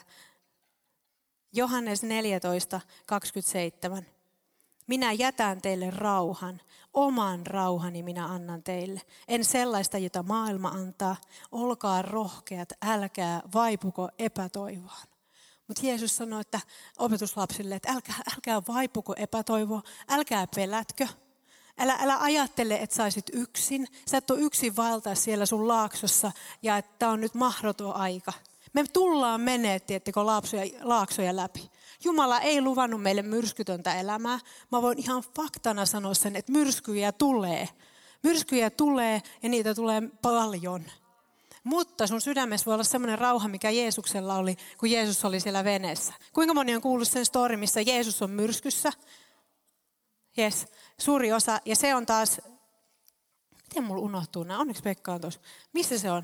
Johannes 1.53 2.03
14, 2.03 2.81
27. 3.05 4.05
Minä 4.87 5.11
jätän 5.11 5.61
teille 5.61 5.89
rauhan, 5.89 6.61
oman 6.93 7.47
rauhani 7.47 8.03
minä 8.03 8.25
annan 8.25 8.63
teille. 8.63 9.01
En 9.27 9.45
sellaista, 9.45 9.97
jota 9.97 10.23
maailma 10.23 10.67
antaa. 10.67 11.15
Olkaa 11.51 12.01
rohkeat, 12.01 12.69
älkää 12.81 13.41
vaipuko 13.53 14.09
epätoivoon. 14.19 15.07
Mutta 15.67 15.85
Jeesus 15.85 16.17
sanoi 16.17 16.41
että 16.41 16.59
opetuslapsille, 16.97 17.75
että 17.75 17.91
älkää, 17.91 18.15
älkää 18.35 18.61
vaipuko 18.67 19.13
epätoivoa, 19.17 19.81
älkää 20.09 20.47
pelätkö. 20.55 21.07
Älä, 21.77 21.97
älä 22.01 22.17
ajattele, 22.17 22.75
että 22.75 22.95
saisit 22.95 23.25
yksin. 23.33 23.87
Sä 24.05 24.17
et 24.17 24.31
ole 24.31 24.39
yksin 24.39 24.75
valtaa 24.75 25.15
siellä 25.15 25.45
sun 25.45 25.67
laaksossa 25.67 26.31
ja 26.61 26.77
että 26.77 27.09
on 27.09 27.21
nyt 27.21 27.33
mahdoton 27.33 27.95
aika. 27.95 28.33
Me 28.73 28.83
tullaan 28.93 29.41
menee, 29.41 29.79
tiettikö, 29.79 30.25
laaksoja, 30.25 30.65
laaksoja 30.81 31.35
läpi. 31.35 31.71
Jumala 32.03 32.39
ei 32.39 32.61
luvannut 32.61 33.01
meille 33.01 33.21
myrskytöntä 33.21 33.99
elämää. 33.99 34.39
Mä 34.71 34.81
voin 34.81 34.99
ihan 34.99 35.23
faktana 35.35 35.85
sanoa 35.85 36.13
sen, 36.13 36.35
että 36.35 36.51
myrskyjä 36.51 37.11
tulee. 37.11 37.69
Myrskyjä 38.23 38.69
tulee 38.69 39.21
ja 39.43 39.49
niitä 39.49 39.75
tulee 39.75 40.01
paljon. 40.21 40.83
Mutta 41.63 42.07
sun 42.07 42.21
sydämessä 42.21 42.65
voi 42.65 42.73
olla 42.73 42.83
sellainen 42.83 43.19
rauha, 43.19 43.47
mikä 43.47 43.69
Jeesuksella 43.69 44.35
oli, 44.35 44.57
kun 44.77 44.91
Jeesus 44.91 45.25
oli 45.25 45.39
siellä 45.39 45.63
veneessä. 45.63 46.13
Kuinka 46.33 46.53
moni 46.53 46.75
on 46.75 46.81
kuullut 46.81 47.07
sen 47.07 47.25
story, 47.25 47.57
missä 47.57 47.81
Jeesus 47.81 48.21
on 48.21 48.29
myrskyssä? 48.29 48.91
Yes, 50.37 50.67
suuri 50.99 51.33
osa. 51.33 51.59
Ja 51.65 51.75
se 51.75 51.95
on 51.95 52.05
taas, 52.05 52.41
miten 53.69 53.83
mulla 53.83 54.01
unohtuu 54.01 54.43
nämä? 54.43 54.59
Onneksi 54.59 54.83
Pekka 54.83 55.13
on 55.13 55.21
tuossa. 55.21 55.39
Missä 55.73 55.97
se 55.97 56.11
on? 56.11 56.23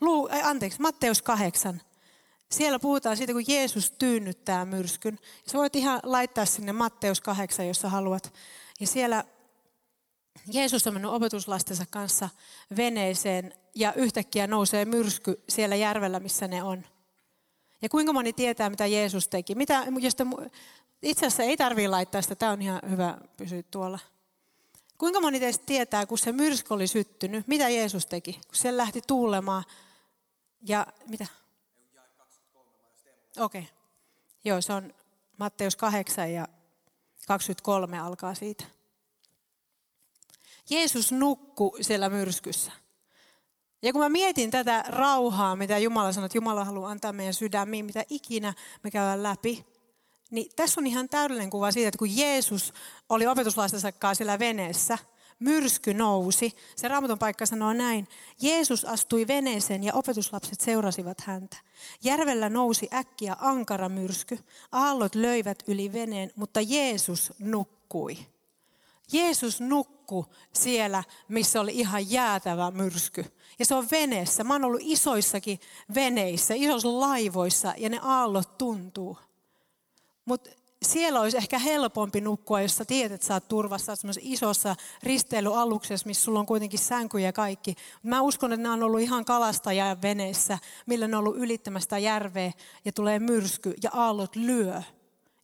Luu, 0.00 0.28
anteeksi, 0.42 0.80
Matteus 0.80 1.22
8. 1.22 1.82
Siellä 2.50 2.78
puhutaan 2.78 3.16
siitä, 3.16 3.32
kun 3.32 3.44
Jeesus 3.48 3.90
tyynnyttää 3.90 4.64
myrskyn. 4.64 5.18
Sä 5.46 5.58
voit 5.58 5.76
ihan 5.76 6.00
laittaa 6.02 6.46
sinne 6.46 6.72
Matteus 6.72 7.20
8, 7.20 7.66
jos 7.66 7.80
sä 7.80 7.88
haluat. 7.88 8.32
Ja 8.80 8.86
siellä 8.86 9.24
Jeesus 10.52 10.86
on 10.86 10.92
mennyt 10.92 11.10
opetuslastensa 11.10 11.84
kanssa 11.90 12.28
veneeseen 12.76 13.54
ja 13.74 13.92
yhtäkkiä 13.92 14.46
nousee 14.46 14.84
myrsky 14.84 15.42
siellä 15.48 15.76
järvellä, 15.76 16.20
missä 16.20 16.48
ne 16.48 16.62
on. 16.62 16.84
Ja 17.82 17.88
kuinka 17.88 18.12
moni 18.12 18.32
tietää, 18.32 18.70
mitä 18.70 18.86
Jeesus 18.86 19.28
teki? 19.28 19.54
Mitä, 19.54 19.86
josta, 20.00 20.26
itse 21.02 21.26
asiassa 21.26 21.42
ei 21.42 21.56
tarvitse 21.56 21.88
laittaa 21.88 22.22
sitä, 22.22 22.34
tämä 22.34 22.52
on 22.52 22.62
ihan 22.62 22.80
hyvä 22.90 23.18
pysyä 23.36 23.62
tuolla. 23.70 23.98
Kuinka 24.98 25.20
moni 25.20 25.40
teistä 25.40 25.66
tietää, 25.66 26.06
kun 26.06 26.18
se 26.18 26.32
myrsky 26.32 26.74
oli 26.74 26.86
syttynyt, 26.86 27.48
mitä 27.48 27.68
Jeesus 27.68 28.06
teki? 28.06 28.32
Kun 28.32 28.56
se 28.56 28.76
lähti 28.76 29.00
tuulemaan 29.06 29.64
ja 30.62 30.86
mitä? 31.06 31.26
Okei. 33.38 33.60
Okay. 33.60 33.72
Joo, 34.44 34.60
se 34.60 34.72
on 34.72 34.94
Matteus 35.38 35.76
8 35.76 36.32
ja 36.32 36.48
23 37.26 37.98
alkaa 37.98 38.34
siitä. 38.34 38.64
Jeesus 40.70 41.12
nukkui 41.12 41.84
siellä 41.84 42.08
myrskyssä. 42.08 42.72
Ja 43.82 43.92
kun 43.92 44.02
mä 44.02 44.08
mietin 44.08 44.50
tätä 44.50 44.84
rauhaa, 44.88 45.56
mitä 45.56 45.78
Jumala 45.78 46.12
sanoi, 46.12 46.26
että 46.26 46.38
Jumala 46.38 46.64
haluaa 46.64 46.90
antaa 46.90 47.12
meidän 47.12 47.34
sydämiin, 47.34 47.84
mitä 47.84 48.04
ikinä 48.10 48.54
me 48.82 48.90
käydään 48.90 49.22
läpi, 49.22 49.66
niin 50.30 50.50
tässä 50.56 50.80
on 50.80 50.86
ihan 50.86 51.08
täydellinen 51.08 51.50
kuva 51.50 51.72
siitä, 51.72 51.88
että 51.88 51.98
kun 51.98 52.16
Jeesus 52.16 52.74
oli 53.08 53.26
opetuslastensa 53.26 53.92
kanssa 53.92 54.18
siellä 54.18 54.38
veneessä– 54.38 54.98
myrsky 55.38 55.94
nousi. 55.94 56.52
Se 56.76 56.88
raamatun 56.88 57.18
paikka 57.18 57.46
sanoo 57.46 57.72
näin. 57.72 58.08
Jeesus 58.40 58.84
astui 58.84 59.26
veneeseen 59.26 59.84
ja 59.84 59.94
opetuslapset 59.94 60.60
seurasivat 60.60 61.20
häntä. 61.20 61.56
Järvellä 62.04 62.48
nousi 62.48 62.88
äkkiä 62.92 63.36
ankara 63.40 63.88
myrsky. 63.88 64.38
Aallot 64.72 65.14
löivät 65.14 65.62
yli 65.66 65.92
veneen, 65.92 66.32
mutta 66.36 66.60
Jeesus 66.60 67.32
nukkui. 67.38 68.18
Jeesus 69.12 69.60
nukkui 69.60 70.24
siellä, 70.52 71.04
missä 71.28 71.60
oli 71.60 71.72
ihan 71.74 72.10
jäätävä 72.10 72.70
myrsky. 72.70 73.24
Ja 73.58 73.64
se 73.64 73.74
on 73.74 73.86
veneessä. 73.90 74.44
Mä 74.44 74.54
oon 74.54 74.64
ollut 74.64 74.80
isoissakin 74.84 75.60
veneissä, 75.94 76.54
isoissa 76.56 77.00
laivoissa 77.00 77.74
ja 77.76 77.88
ne 77.88 77.98
aallot 78.02 78.58
tuntuu. 78.58 79.18
Mutta 80.24 80.50
siellä 80.86 81.20
olisi 81.20 81.36
ehkä 81.36 81.58
helpompi 81.58 82.20
nukkua, 82.20 82.60
jos 82.60 82.76
sä 82.76 82.84
tiedät, 82.84 83.12
että 83.12 83.26
sä 83.26 83.34
oot 83.34 83.48
turvassa 83.48 83.96
semmoisessa 83.96 84.30
isossa 84.32 84.76
risteilyaluksessa, 85.02 86.06
missä 86.06 86.24
sulla 86.24 86.40
on 86.40 86.46
kuitenkin 86.46 86.78
sänky 86.78 87.18
ja 87.18 87.32
kaikki. 87.32 87.74
Mä 88.02 88.20
uskon, 88.20 88.52
että 88.52 88.62
nämä 88.62 88.72
on 88.74 88.82
ollut 88.82 89.00
ihan 89.00 89.24
kalastaja 89.24 89.96
veneessä, 90.02 90.58
millä 90.86 91.08
ne 91.08 91.16
on 91.16 91.20
ollut 91.20 91.36
ylittämästä 91.36 91.98
järveä 91.98 92.52
ja 92.84 92.92
tulee 92.92 93.18
myrsky 93.18 93.74
ja 93.82 93.90
aallot 93.92 94.36
lyö. 94.36 94.82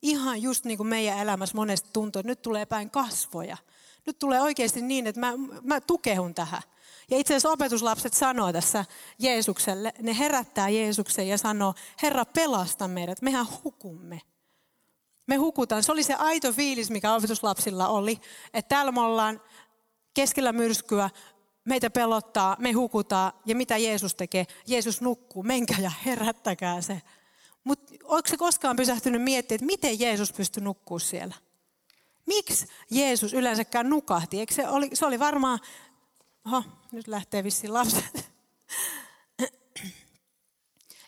Ihan 0.03 0.43
just 0.43 0.65
niin 0.65 0.77
kuin 0.77 0.87
meidän 0.87 1.19
elämässä 1.19 1.57
monesti 1.57 1.91
tuntuu, 1.93 2.21
että 2.21 2.31
nyt 2.31 2.43
tulee 2.43 2.67
päin 2.67 2.91
kasvoja. 2.91 3.57
Nyt 4.07 4.19
tulee 4.19 4.41
oikeasti 4.41 4.83
niin, 4.83 5.07
että 5.07 5.21
mä, 5.21 5.33
mä 5.63 5.81
tukehun 5.81 6.35
tähän. 6.35 6.63
Ja 7.11 7.19
itse 7.19 7.35
asiassa 7.35 7.51
opetuslapset 7.51 8.15
sanoo 8.15 8.53
tässä 8.53 8.85
Jeesukselle, 9.19 9.93
ne 9.99 10.19
herättää 10.19 10.69
Jeesuksen 10.69 11.29
ja 11.29 11.39
sanoo, 11.39 11.75
Herra 12.03 12.25
pelasta 12.25 12.89
meidät, 12.89 13.23
mehän 13.23 13.47
hukumme. 13.65 14.21
Me 15.27 15.37
hukutaan. 15.37 15.83
Se 15.83 15.93
oli 15.93 16.03
se 16.03 16.15
aito 16.15 16.53
fiilis, 16.53 16.91
mikä 16.91 17.15
opetuslapsilla 17.15 17.89
oli. 17.89 18.21
Että 18.55 18.69
täällä 18.69 18.93
me 18.93 19.01
ollaan 19.01 19.41
keskellä 20.15 20.53
myrskyä, 20.53 21.11
meitä 21.65 21.91
pelottaa, 21.91 22.57
me 22.59 22.73
hukutaan. 22.73 23.33
Ja 23.47 23.57
mitä 23.57 23.77
Jeesus 23.77 24.15
tekee? 24.15 24.47
Jeesus 24.67 25.01
nukkuu, 25.01 25.43
menkää 25.43 25.79
ja 25.79 25.93
herättäkää 26.07 26.81
se. 26.81 27.03
Mutta 27.65 27.95
onko 28.05 28.29
se 28.29 28.37
koskaan 28.37 28.77
pysähtynyt 28.77 29.23
miettimään, 29.23 29.57
että 29.57 29.67
miten 29.67 30.01
Jeesus 30.01 30.33
pystyi 30.33 30.63
nukkuu 30.63 30.99
siellä? 30.99 31.35
Miksi 32.27 32.67
Jeesus 32.91 33.33
yleensäkään 33.33 33.91
nukahti? 33.91 34.41
Eikö 34.41 34.55
se, 34.55 34.69
oli, 34.69 34.91
se 34.95 35.07
oli 35.07 35.19
varmaan, 35.19 35.59
oho, 36.47 36.65
nyt 36.93 37.09
lähtee 37.09 37.45
vissiin 37.45 37.73
lapset. 37.73 38.32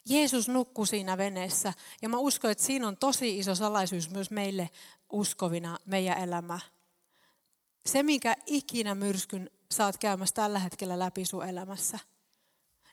Jeesus 0.04 0.48
nukkui 0.48 0.86
siinä 0.86 1.18
veneessä 1.18 1.72
ja 2.02 2.08
mä 2.08 2.18
uskon, 2.18 2.50
että 2.50 2.64
siinä 2.64 2.88
on 2.88 2.96
tosi 2.96 3.38
iso 3.38 3.54
salaisuus 3.54 4.10
myös 4.10 4.30
meille 4.30 4.70
uskovina 5.12 5.78
meidän 5.86 6.18
elämä. 6.18 6.60
se, 7.86 8.02
minkä 8.02 8.36
ikinä 8.46 8.94
myrskyn 8.94 9.50
saat 9.70 9.98
käymässä 9.98 10.34
tällä 10.34 10.58
hetkellä 10.58 10.98
läpi 10.98 11.24
sun 11.24 11.48
elämässä, 11.48 11.98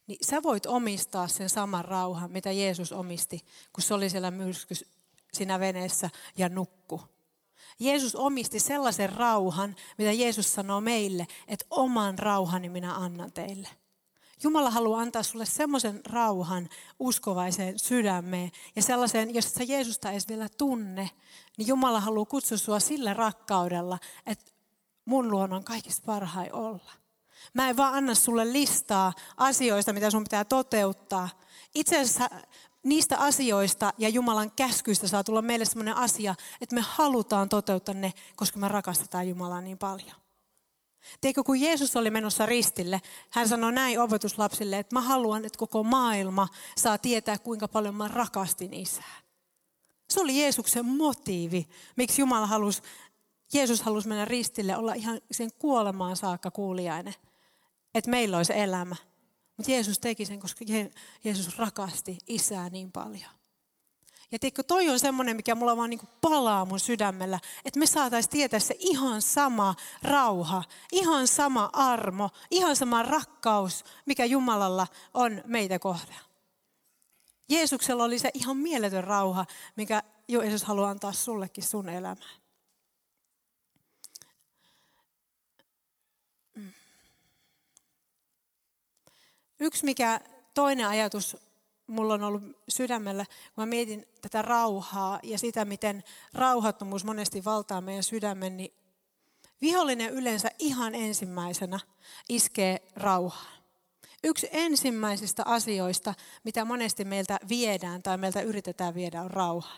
niin 0.07 0.17
sä 0.21 0.43
voit 0.43 0.65
omistaa 0.65 1.27
sen 1.27 1.49
saman 1.49 1.85
rauhan, 1.85 2.31
mitä 2.31 2.51
Jeesus 2.51 2.91
omisti, 2.91 3.45
kun 3.73 3.83
se 3.83 3.93
oli 3.93 4.09
siellä 4.09 4.31
myrsky 4.31 4.75
siinä 5.33 5.59
veneessä 5.59 6.09
ja 6.37 6.49
nukku. 6.49 7.01
Jeesus 7.79 8.15
omisti 8.15 8.59
sellaisen 8.59 9.09
rauhan, 9.09 9.75
mitä 9.97 10.11
Jeesus 10.11 10.53
sanoo 10.53 10.81
meille, 10.81 11.27
että 11.47 11.65
oman 11.69 12.19
rauhani 12.19 12.69
minä 12.69 12.95
annan 12.95 13.31
teille. 13.31 13.69
Jumala 14.43 14.69
haluaa 14.69 15.01
antaa 15.01 15.24
sulle 15.24 15.45
semmoisen 15.45 16.01
rauhan 16.05 16.69
uskovaiseen 17.00 17.79
sydämeen 17.79 18.51
ja 18.75 18.81
sellaisen, 18.81 19.36
jos 19.36 19.53
sä 19.53 19.63
Jeesusta 19.63 20.12
edes 20.12 20.27
vielä 20.27 20.50
tunne, 20.57 21.10
niin 21.57 21.67
Jumala 21.67 22.00
haluaa 22.00 22.25
kutsua 22.25 22.57
sua 22.57 22.79
sillä 22.79 23.13
rakkaudella, 23.13 24.00
että 24.25 24.51
mun 25.05 25.31
luona 25.31 25.55
on 25.55 25.63
kaikista 25.63 26.05
parhain 26.05 26.53
olla. 26.53 26.91
Mä 27.53 27.69
en 27.69 27.77
vaan 27.77 27.93
anna 27.93 28.15
sulle 28.15 28.53
listaa 28.53 29.13
asioista, 29.38 29.93
mitä 29.93 30.12
sun 30.12 30.24
pitää 30.24 30.45
toteuttaa. 30.45 31.29
Itse 31.75 32.00
asiassa 32.00 32.29
niistä 32.83 33.17
asioista 33.17 33.93
ja 33.98 34.10
Jumalan 34.10 34.51
käskyistä 34.51 35.07
saa 35.07 35.24
tulla 35.24 35.41
meille 35.41 35.65
sellainen 35.65 35.95
asia, 35.95 36.36
että 36.62 36.75
me 36.75 36.81
halutaan 36.81 37.50
toteuttaa 37.50 37.95
ne, 37.95 38.13
koska 38.36 38.60
me 38.60 38.67
rakastetaan 38.67 39.29
Jumalaa 39.29 39.62
niin 39.62 39.77
paljon. 39.77 40.20
Teikö, 41.22 41.43
kun 41.43 41.62
Jeesus 41.62 41.96
oli 41.96 42.10
menossa 42.10 42.46
ristille, 42.46 43.01
hän 43.29 43.48
sanoi 43.48 43.72
näin 43.72 44.00
opetuslapsille, 44.00 44.79
että 44.79 44.96
mä 44.96 45.01
haluan, 45.01 45.46
että 45.46 45.60
koko 45.60 45.84
maailma 45.84 46.48
saa 46.77 46.98
tietää, 46.98 47.38
kuinka 47.38 47.67
paljon 47.67 47.96
mä 47.96 48.08
rakastin 48.08 48.74
isää. 48.74 49.22
Se 50.10 50.22
oli 50.22 50.39
Jeesuksen 50.39 50.86
motiivi, 50.86 51.67
miksi 51.96 52.22
Jumala 52.22 52.48
halusi, 52.48 52.81
Jeesus 53.53 53.81
halusi 53.81 54.08
mennä 54.08 54.25
ristille, 54.25 54.77
olla 54.77 54.93
ihan 54.93 55.22
sen 55.31 55.50
kuolemaan 55.60 56.15
saakka 56.15 56.51
kuulijainen, 56.51 57.15
että 57.96 58.10
meillä 58.10 58.38
olisi 58.38 58.53
elämä. 58.60 58.96
Mutta 59.58 59.72
Jeesus 59.72 60.00
teki 60.00 60.25
sen, 60.25 60.39
koska 60.39 60.65
Jeesus 61.24 61.58
rakasti 61.58 62.17
isää 62.27 62.70
niin 62.70 62.91
paljon. 62.91 63.40
Ja 64.31 64.39
tiedätkö, 64.39 64.63
toi 64.63 64.89
on 64.89 65.00
semmoinen, 65.00 65.35
mikä 65.35 65.55
mulla 65.55 65.77
vaan 65.77 65.89
niin 65.89 66.09
palaa 66.21 66.65
mun 66.65 66.79
sydämellä, 66.79 67.39
että 67.65 67.79
me 67.79 67.85
saataisiin 67.85 68.31
tietää 68.31 68.59
se 68.59 68.75
ihan 68.79 69.21
sama 69.21 69.75
rauha, 70.03 70.63
ihan 70.91 71.27
sama 71.27 71.69
armo, 71.73 72.29
ihan 72.51 72.75
sama 72.75 73.03
rakkaus, 73.03 73.85
mikä 74.05 74.25
Jumalalla 74.25 74.88
on 75.13 75.41
meitä 75.45 75.79
kohtaan. 75.79 76.25
Jeesuksella 77.50 78.03
oli 78.03 78.19
se 78.19 78.31
ihan 78.33 78.57
mieletön 78.57 79.03
rauha, 79.03 79.45
mikä 79.75 80.03
Jeesus 80.27 80.63
haluaa 80.63 80.89
antaa 80.89 81.13
sullekin 81.13 81.63
sun 81.63 81.89
elämään. 81.89 82.41
Yksi 89.59 89.85
mikä 89.85 90.19
toinen 90.53 90.88
ajatus 90.88 91.38
mulla 91.91 92.13
on 92.13 92.24
ollut 92.24 92.43
sydämellä, 92.69 93.25
kun 93.25 93.62
mä 93.62 93.65
mietin 93.65 94.07
tätä 94.21 94.41
rauhaa 94.41 95.19
ja 95.24 95.38
sitä, 95.38 95.65
miten 95.65 96.03
rauhattomuus 96.33 97.03
monesti 97.03 97.45
valtaa 97.45 97.81
meidän 97.81 98.03
sydämen, 98.03 98.57
niin 98.57 98.74
vihollinen 99.62 100.13
yleensä 100.13 100.51
ihan 100.60 100.95
ensimmäisenä 100.95 101.79
iskee 102.29 102.81
rauhaan. 102.95 103.62
Yksi 104.24 104.50
ensimmäisistä 104.51 105.43
asioista, 105.45 106.13
mitä 106.43 106.65
monesti 106.65 107.05
meiltä 107.05 107.39
viedään 107.50 108.03
tai 108.03 108.17
meiltä 108.17 108.41
yritetään 108.41 108.93
viedä, 108.93 109.21
on 109.21 109.31
rauha. 109.31 109.74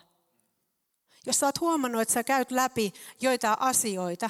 Jos 1.25 1.39
sä 1.39 1.45
oot 1.45 1.61
huomannut, 1.61 2.01
että 2.01 2.13
sä 2.13 2.23
käyt 2.23 2.51
läpi 2.51 2.93
joitain 3.21 3.57
asioita, 3.59 4.29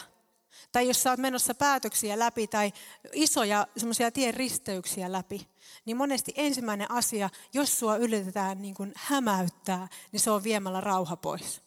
tai 0.72 0.88
jos 0.88 1.04
sä 1.04 1.10
oot 1.10 1.20
menossa 1.20 1.56
päätöksiä 1.56 2.20
läpi 2.20 2.48
tai 2.48 2.74
isoja 3.14 3.68
semmoisia 3.78 4.12
tien 4.12 4.34
risteyksiä 4.34 5.12
läpi, 5.12 5.48
niin 5.86 5.98
monesti 5.98 6.34
ensimmäinen 6.36 6.92
asia, 6.92 7.30
jos 7.54 7.80
sua 7.80 7.98
yritetään 7.98 8.62
niin 8.62 8.76
kuin 8.76 8.94
hämäyttää, 8.96 9.88
niin 10.12 10.20
se 10.20 10.32
on 10.32 10.44
viemällä 10.44 10.82
rauha 10.82 11.18
pois. 11.18 11.62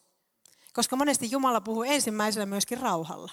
Koska 0.73 0.95
monesti 0.95 1.31
Jumala 1.31 1.61
puhuu 1.61 1.83
ensimmäisenä 1.83 2.45
myöskin 2.45 2.77
rauhalla. 2.77 3.31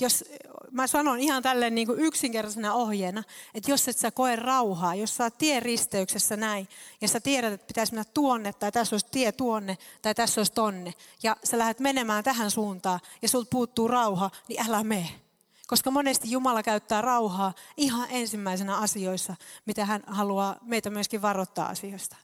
Jos, 0.00 0.24
mä 0.70 0.86
sanon 0.86 1.20
ihan 1.20 1.42
tälleen 1.42 1.74
niin 1.74 1.86
kuin 1.86 2.00
yksinkertaisena 2.00 2.74
ohjeena, 2.74 3.22
että 3.54 3.70
jos 3.70 3.88
et 3.88 3.98
sä 3.98 4.10
koe 4.10 4.36
rauhaa, 4.36 4.94
jos 4.94 5.16
sä 5.16 5.24
oot 5.24 5.34
risteyksessä 5.60 6.36
näin, 6.36 6.68
ja 7.00 7.08
sä 7.08 7.20
tiedät, 7.20 7.52
että 7.52 7.66
pitäisi 7.66 7.92
mennä 7.92 8.04
tuonne, 8.14 8.52
tai 8.52 8.72
tässä 8.72 8.94
olisi 8.94 9.06
tie 9.10 9.32
tuonne, 9.32 9.78
tai 10.02 10.14
tässä 10.14 10.40
olisi 10.40 10.52
tonne, 10.52 10.94
ja 11.22 11.36
sä 11.44 11.58
lähdet 11.58 11.80
menemään 11.80 12.24
tähän 12.24 12.50
suuntaan, 12.50 13.00
ja 13.22 13.28
sulta 13.28 13.48
puuttuu 13.50 13.88
rauha, 13.88 14.30
niin 14.48 14.68
älä 14.68 14.84
mene. 14.84 15.20
Koska 15.66 15.90
monesti 15.90 16.30
Jumala 16.30 16.62
käyttää 16.62 17.02
rauhaa 17.02 17.52
ihan 17.76 18.08
ensimmäisenä 18.10 18.76
asioissa, 18.76 19.36
mitä 19.66 19.84
hän 19.84 20.02
haluaa 20.06 20.56
meitä 20.62 20.90
myöskin 20.90 21.22
varoittaa 21.22 21.68
asioista. 21.68 22.16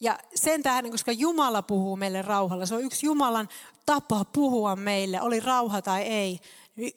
Ja 0.00 0.18
sen 0.34 0.62
tähden, 0.62 0.90
koska 0.90 1.12
Jumala 1.12 1.62
puhuu 1.62 1.96
meille 1.96 2.22
rauhalla, 2.22 2.66
se 2.66 2.74
on 2.74 2.82
yksi 2.82 3.06
Jumalan 3.06 3.48
tapa 3.86 4.24
puhua 4.24 4.76
meille, 4.76 5.20
oli 5.20 5.40
rauha 5.40 5.82
tai 5.82 6.02
ei. 6.02 6.40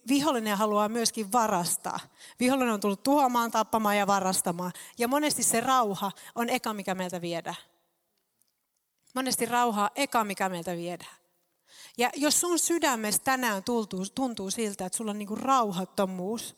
Vihollinen 0.07 0.57
haluaa 0.57 0.89
myöskin 0.89 1.31
varastaa. 1.31 1.99
Vihollinen 2.39 2.73
on 2.73 2.79
tullut 2.79 3.03
tuhoamaan, 3.03 3.51
tappamaan 3.51 3.97
ja 3.97 4.07
varastamaan. 4.07 4.71
Ja 4.97 5.07
monesti 5.07 5.43
se 5.43 5.61
rauha 5.61 6.11
on 6.35 6.49
eka, 6.49 6.73
mikä 6.73 6.95
meiltä 6.95 7.21
viedään. 7.21 7.55
Monesti 9.15 9.45
rauha 9.45 9.83
on 9.83 9.89
eka, 9.95 10.23
mikä 10.23 10.49
meiltä 10.49 10.77
viedään. 10.77 11.15
Ja 11.97 12.09
jos 12.15 12.41
sun 12.41 12.59
sydämessä 12.59 13.21
tänään 13.23 13.63
tuntuu, 13.63 14.05
tuntuu 14.15 14.51
siltä, 14.51 14.85
että 14.85 14.97
sulla 14.97 15.11
on 15.11 15.19
niin 15.19 15.27
kuin 15.27 15.39
rauhattomuus, 15.39 16.55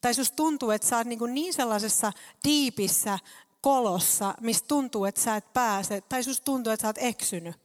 tai 0.00 0.12
jos 0.16 0.32
tuntuu, 0.32 0.70
että 0.70 0.88
sä 0.88 0.96
oot 0.96 1.06
niin, 1.06 1.34
niin 1.34 1.54
sellaisessa 1.54 2.12
diipissä 2.44 3.18
kolossa, 3.60 4.34
mistä 4.40 4.68
tuntuu, 4.68 5.04
että 5.04 5.20
sä 5.20 5.36
et 5.36 5.52
pääse, 5.52 6.00
tai 6.00 6.22
jos 6.26 6.40
tuntuu, 6.40 6.72
että 6.72 6.82
sä 6.82 6.88
oot 6.88 6.98
eksynyt, 6.98 7.56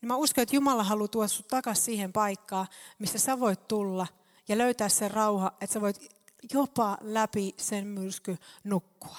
niin 0.00 0.08
mä 0.08 0.16
uskon, 0.16 0.42
että 0.42 0.56
Jumala 0.56 0.84
haluaa 0.84 1.08
tuoda 1.08 1.28
sut 1.28 1.48
takaisin 1.48 1.84
siihen 1.84 2.12
paikkaan, 2.12 2.66
missä 2.98 3.18
sä 3.18 3.40
voit 3.40 3.68
tulla 3.68 4.06
ja 4.48 4.58
löytää 4.58 4.88
sen 4.88 5.10
rauha, 5.10 5.52
että 5.60 5.74
sä 5.74 5.80
voit 5.80 6.20
jopa 6.52 6.98
läpi 7.00 7.54
sen 7.56 7.86
myrsky 7.86 8.36
nukkua. 8.64 9.18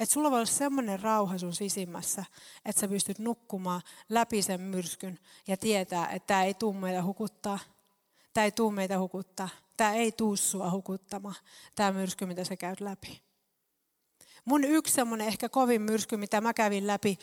Että 0.00 0.12
sulla 0.12 0.30
voi 0.30 0.38
olla 0.38 0.46
semmoinen 0.46 1.00
rauha 1.00 1.38
sun 1.38 1.54
sisimmässä, 1.54 2.24
että 2.64 2.80
sä 2.80 2.88
pystyt 2.88 3.18
nukkumaan 3.18 3.82
läpi 4.08 4.42
sen 4.42 4.60
myrskyn 4.60 5.18
ja 5.48 5.56
tietää, 5.56 6.08
että 6.08 6.26
tämä 6.26 6.44
ei 6.44 6.54
tuu 6.54 6.72
meitä 6.72 7.02
hukuttaa. 7.02 7.58
Tämä 8.34 8.44
ei 8.44 8.52
tuu 8.52 8.70
meitä 8.70 8.98
hukuttaa. 8.98 9.48
Tämä 9.76 9.94
ei 9.94 10.12
tuu 10.12 10.36
sua 10.36 10.70
hukuttamaan, 10.70 11.34
tämä 11.74 11.92
myrsky, 11.92 12.26
mitä 12.26 12.44
sä 12.44 12.56
käyt 12.56 12.80
läpi. 12.80 13.22
Mun 14.44 14.64
yksi 14.64 14.94
semmoinen 14.94 15.26
ehkä 15.26 15.48
kovin 15.48 15.82
myrsky, 15.82 16.16
mitä 16.16 16.40
mä 16.40 16.54
kävin 16.54 16.86
läpi, 16.86 17.18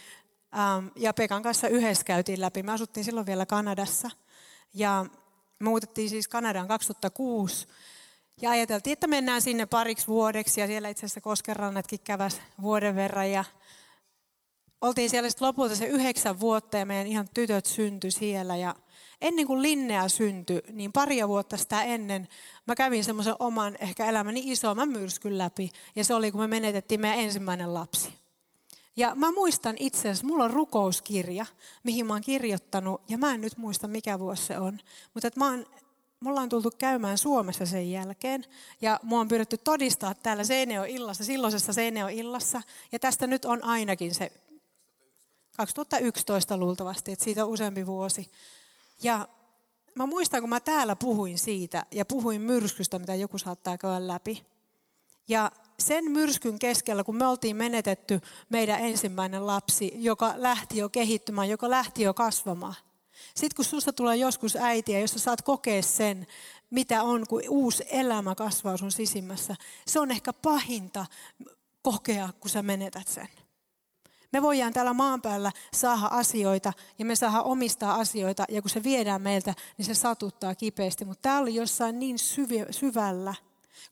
ja 0.96 1.14
Pekan 1.14 1.44
kanssa 1.44 1.68
yhdessä 1.68 2.04
käytiin 2.04 2.42
läpi. 2.42 2.64
Me 2.64 2.72
asuttiin 2.72 3.04
silloin 3.04 3.26
vielä 3.26 3.46
Kanadassa. 3.46 4.10
Ja 4.74 5.06
muutettiin 5.64 6.10
siis 6.10 6.28
Kanadaan 6.28 6.68
2006. 6.68 7.68
Ja 8.42 8.50
ajateltiin, 8.50 8.94
että 8.94 9.08
mennään 9.08 9.42
sinne 9.42 9.66
pariksi 9.66 10.08
vuodeksi 10.08 10.62
ja 10.62 10.68
siellä 10.68 10.90
itse 10.90 11.06
asiassa 11.06 11.22
Koskenrannatkin 11.22 12.00
käväs 12.00 12.42
vuoden 12.62 12.96
verran. 12.96 13.32
Ja 13.32 13.44
oltiin 14.82 15.10
siellä 15.10 15.30
sitten 15.30 15.48
lopulta 15.48 15.76
se 15.76 15.86
yhdeksän 15.86 16.40
vuotta 16.40 16.78
ja 16.78 16.86
meidän 16.86 17.08
ihan 17.08 17.30
tytöt 17.34 17.66
syntyi 17.66 18.12
siellä. 18.12 18.56
Ja 18.56 18.76
ennen 19.22 19.48
kuin 19.48 19.62
Linnea 19.62 20.10
syntyi, 20.10 20.62
niin 20.72 20.94
paria 20.94 21.28
vuotta 21.28 21.58
sitä 21.58 21.84
ennen 21.84 22.28
mä 22.68 22.76
kävin 22.76 23.04
semmoisen 23.04 23.36
oman 23.40 23.78
ehkä 23.80 24.06
elämäni 24.06 24.42
isomman 24.46 24.90
myrskyn 24.90 25.38
läpi. 25.38 25.72
Ja 25.96 26.04
se 26.04 26.14
oli, 26.14 26.32
kun 26.32 26.42
me 26.42 26.48
menetettiin 26.48 27.02
meidän 27.02 27.20
ensimmäinen 27.20 27.74
lapsi. 27.74 28.27
Ja 28.98 29.16
mä 29.16 29.32
muistan 29.32 29.76
itse 29.80 30.00
asiassa, 30.00 30.28
mulla 30.28 30.44
on 30.44 30.52
rukouskirja, 30.52 31.46
mihin 31.84 32.06
mä 32.06 32.14
oon 32.14 32.22
kirjoittanut, 32.22 33.02
ja 33.10 33.18
mä 33.18 33.34
en 33.34 33.42
nyt 33.42 33.58
muista 33.58 33.88
mikä 33.88 34.20
vuosi 34.20 34.46
se 34.46 34.60
on, 34.60 34.80
mutta 35.14 35.28
että 35.28 35.40
mä 35.40 35.46
oon 35.46 35.66
mulla 36.20 36.42
on 36.42 36.50
tultu 36.50 36.72
käymään 36.78 37.18
Suomessa 37.18 37.66
sen 37.66 37.92
jälkeen 37.92 38.46
ja 38.82 39.00
mua 39.04 39.20
on 39.20 39.28
pyydetty 39.28 39.58
todistaa 39.58 40.16
täällä 40.16 40.44
Seineo-illassa, 40.44 41.24
silloisessa 41.24 41.74
Seineo-illassa. 41.74 42.62
Ja 42.92 43.00
tästä 43.00 43.28
nyt 43.28 43.46
on 43.46 43.64
ainakin 43.64 44.16
se 44.16 44.32
2011 45.58 46.58
luultavasti, 46.58 47.12
että 47.12 47.26
siitä 47.26 47.46
on 47.46 47.52
useampi 47.52 47.86
vuosi. 47.86 48.32
Ja 49.04 49.28
mä 49.96 50.06
muistan, 50.06 50.42
kun 50.42 50.50
mä 50.50 50.60
täällä 50.60 50.96
puhuin 50.96 51.40
siitä 51.40 51.86
ja 51.92 52.06
puhuin 52.06 52.42
myrskystä, 52.42 53.00
mitä 53.00 53.16
joku 53.16 53.38
saattaa 53.38 53.78
käydä 53.78 54.08
läpi. 54.08 54.46
Ja 55.28 55.52
sen 55.80 56.12
myrskyn 56.12 56.60
keskellä, 56.60 57.04
kun 57.04 57.16
me 57.16 57.28
oltiin 57.28 57.56
menetetty 57.56 58.22
meidän 58.50 58.80
ensimmäinen 58.80 59.48
lapsi, 59.48 59.92
joka 59.96 60.34
lähti 60.36 60.78
jo 60.78 60.90
kehittymään, 60.90 61.50
joka 61.50 61.70
lähti 61.70 62.04
jo 62.04 62.14
kasvamaan, 62.14 62.76
sitten 63.36 63.56
kun 63.56 63.66
susta 63.66 63.94
tulee 63.94 64.16
joskus 64.16 64.56
äitiä, 64.56 65.00
jossa 65.00 65.20
saat 65.20 65.42
kokea 65.42 65.82
sen, 65.82 66.28
mitä 66.70 67.04
on, 67.04 67.28
kun 67.30 67.42
uusi 67.50 67.84
elämä 67.90 68.36
kasvaa 68.36 68.78
sun 68.78 68.92
sisimmässä, 68.92 69.56
se 69.88 70.00
on 70.00 70.12
ehkä 70.12 70.34
pahinta 70.34 71.06
kokea, 71.82 72.30
kun 72.40 72.50
sä 72.50 72.64
menetät 72.64 73.08
sen. 73.08 73.28
Me 74.34 74.42
voidaan 74.42 74.74
täällä 74.74 74.94
maan 74.94 75.22
päällä 75.22 75.52
saada 75.74 76.08
asioita 76.12 76.74
ja 77.00 77.06
me 77.06 77.16
saadaan 77.16 77.44
omistaa 77.44 77.96
asioita 77.96 78.46
ja 78.50 78.62
kun 78.62 78.70
se 78.70 78.84
viedään 78.84 79.22
meiltä, 79.22 79.54
niin 79.78 79.86
se 79.86 79.94
satuttaa 79.94 80.56
kipeästi. 80.56 81.06
Mutta 81.06 81.22
tämä 81.22 81.40
oli 81.40 81.56
jossain 81.56 82.00
niin 82.00 82.18
syvällä, 82.72 83.34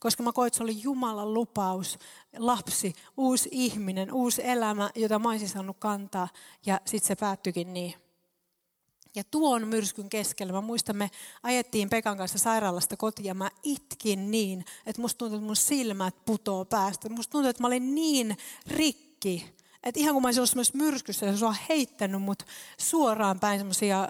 koska 0.00 0.22
mä 0.22 0.32
koin, 0.32 0.46
että 0.46 0.56
se 0.56 0.62
oli 0.62 0.82
Jumalan 0.82 1.34
lupaus, 1.34 1.98
lapsi, 2.38 2.94
uusi 3.16 3.48
ihminen, 3.52 4.12
uusi 4.12 4.42
elämä, 4.44 4.90
jota 4.94 5.18
mä 5.18 5.28
olisin 5.28 5.48
saanut 5.48 5.76
kantaa 5.78 6.28
ja 6.66 6.80
sitten 6.84 7.08
se 7.08 7.16
päättyikin 7.16 7.74
niin. 7.74 7.94
Ja 9.14 9.24
tuon 9.24 9.68
myrskyn 9.68 10.08
keskellä, 10.08 10.52
mä 10.52 10.60
muistan, 10.60 10.96
me 10.96 11.10
ajettiin 11.42 11.90
Pekan 11.90 12.16
kanssa 12.16 12.38
sairaalasta 12.38 12.96
kotiin 12.96 13.26
ja 13.26 13.34
mä 13.34 13.50
itkin 13.62 14.30
niin, 14.30 14.64
että 14.86 15.02
musta 15.02 15.18
tuntui, 15.18 15.36
että 15.36 15.46
mun 15.46 15.56
silmät 15.56 16.24
putoo 16.24 16.64
päästä. 16.64 17.08
Musta 17.08 17.32
tuntui, 17.32 17.50
että 17.50 17.62
mä 17.62 17.66
olin 17.66 17.94
niin 17.94 18.36
rikki, 18.66 19.56
että 19.82 20.00
ihan 20.00 20.14
kun 20.14 20.22
mä 20.22 20.28
olisin 20.28 20.40
ollut 20.40 20.54
myös 20.54 20.74
myrskyssä, 20.74 21.36
se 21.36 21.46
on 21.46 21.56
heittänyt 21.68 22.22
mut 22.22 22.42
suoraan 22.78 23.40
päin 23.40 23.60
semmoisia 23.60 24.08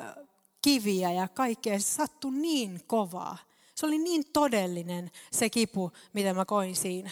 kiviä 0.62 1.12
ja 1.12 1.28
kaikkea. 1.28 1.78
Se 1.78 1.84
sattui 1.84 2.32
niin 2.32 2.80
kovaa. 2.86 3.38
Se 3.76 3.86
oli 3.86 3.98
niin 3.98 4.24
todellinen 4.32 5.10
se 5.32 5.50
kipu, 5.50 5.92
mitä 6.12 6.34
mä 6.34 6.44
koin 6.44 6.76
siinä. 6.76 7.10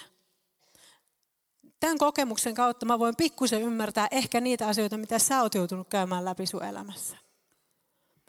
Tämän 1.81 1.99
kokemuksen 1.99 2.55
kautta 2.55 2.87
mä 2.87 2.99
voin 2.99 3.17
pikkusen 3.17 3.63
ymmärtää 3.63 4.09
ehkä 4.11 4.41
niitä 4.41 4.69
asioita, 4.69 4.97
mitä 4.97 5.19
sä 5.19 5.43
oot 5.43 5.55
joutunut 5.55 5.89
käymään 5.89 6.25
läpi 6.25 6.47
sun 6.47 6.65
elämässä. 6.65 7.17